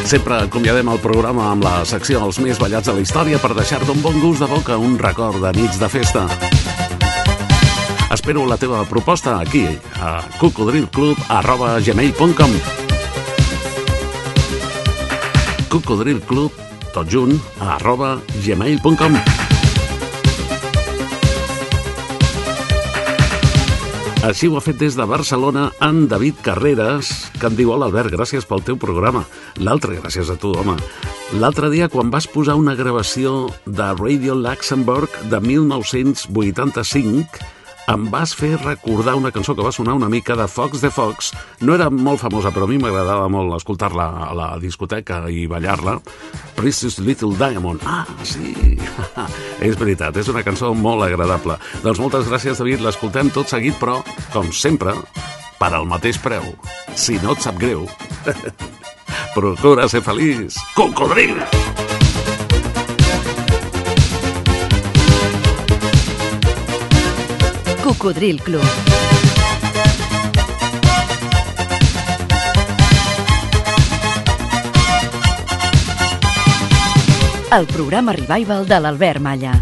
Sempre 0.08 0.42
acomiadem 0.44 0.88
el 0.92 1.00
programa 1.00 1.50
amb 1.50 1.64
la 1.64 1.76
secció 1.88 2.20
Els 2.26 2.40
més 2.42 2.58
ballats 2.60 2.90
de 2.90 2.96
la 2.96 3.04
història 3.04 3.40
per 3.40 3.54
deixar-te 3.56 3.92
un 3.94 4.02
bon 4.04 4.20
gust 4.20 4.44
de 4.44 4.50
boca, 4.50 4.76
un 4.76 4.98
record 5.00 5.40
de 5.40 5.54
nits 5.56 5.80
de 5.80 5.88
festa. 5.88 6.26
Espero 8.22 8.46
la 8.46 8.54
teva 8.54 8.86
proposta 8.86 9.40
aquí, 9.40 9.66
a 9.98 10.22
cocodrilclub.gmail.com 10.38 12.52
cocodrilclub, 15.66 16.52
tot 16.94 17.10
junt, 17.10 17.34
arroba 17.58 18.22
gmail.com 18.44 19.18
Així 24.22 24.46
ho 24.46 24.54
ha 24.54 24.62
fet 24.62 24.78
des 24.78 24.94
de 24.94 25.02
Barcelona 25.02 25.74
en 25.82 26.06
David 26.06 26.38
Carreras, 26.46 27.26
que 27.40 27.50
em 27.50 27.58
diu, 27.58 27.74
hola 27.74 27.90
Albert, 27.90 28.14
gràcies 28.14 28.46
pel 28.46 28.62
teu 28.62 28.78
programa. 28.78 29.26
L'altre, 29.58 29.98
gràcies 29.98 30.30
a 30.30 30.38
tu, 30.38 30.54
home. 30.54 30.78
L'altre 31.42 31.74
dia, 31.74 31.90
quan 31.90 32.14
vas 32.14 32.30
posar 32.30 32.54
una 32.54 32.78
gravació 32.78 33.50
de 33.66 33.90
Radio 33.98 34.38
Luxembourg 34.38 35.10
de 35.26 35.42
1985, 35.42 37.58
em 37.92 38.06
vas 38.10 38.32
fer 38.32 38.54
recordar 38.56 39.14
una 39.18 39.30
cançó 39.34 39.54
que 39.54 39.64
va 39.64 39.72
sonar 39.72 39.94
una 39.98 40.08
mica 40.08 40.36
de 40.36 40.46
Fox 40.48 40.80
de 40.80 40.90
Fox. 40.90 41.32
No 41.60 41.74
era 41.76 41.90
molt 41.92 42.22
famosa, 42.22 42.52
però 42.54 42.64
a 42.64 42.70
mi 42.70 42.78
m'agradava 42.80 43.28
molt 43.32 43.52
escoltar-la 43.58 44.06
a 44.28 44.32
la 44.36 44.48
discoteca 44.62 45.20
i 45.28 45.44
ballar-la. 45.50 45.98
Precious 46.56 46.98
Little 47.04 47.36
Diamond. 47.36 47.84
Ah, 47.84 48.06
sí! 48.24 48.54
és 49.68 49.76
veritat, 49.78 50.16
és 50.16 50.32
una 50.32 50.44
cançó 50.46 50.72
molt 50.74 51.04
agradable. 51.04 51.58
Doncs 51.84 52.00
moltes 52.00 52.28
gràcies, 52.32 52.60
David. 52.62 52.84
L'escoltem 52.86 53.32
tot 53.34 53.52
seguit, 53.52 53.76
però, 53.80 54.00
com 54.32 54.48
sempre, 54.56 54.96
per 55.60 55.72
al 55.72 55.88
mateix 55.88 56.20
preu. 56.22 56.54
Si 56.96 57.20
no 57.22 57.36
et 57.36 57.44
sap 57.44 57.60
greu, 57.60 57.84
procura 59.36 59.88
ser 59.92 60.04
feliç. 60.06 60.56
Cocodril! 60.78 61.42
Cocodril 68.02 68.42
Club. 68.42 68.60
El 77.52 77.66
programa 77.68 78.12
Revival 78.12 78.66
de 78.66 78.80
l'Albert 78.80 79.20
Malla. 79.20 79.54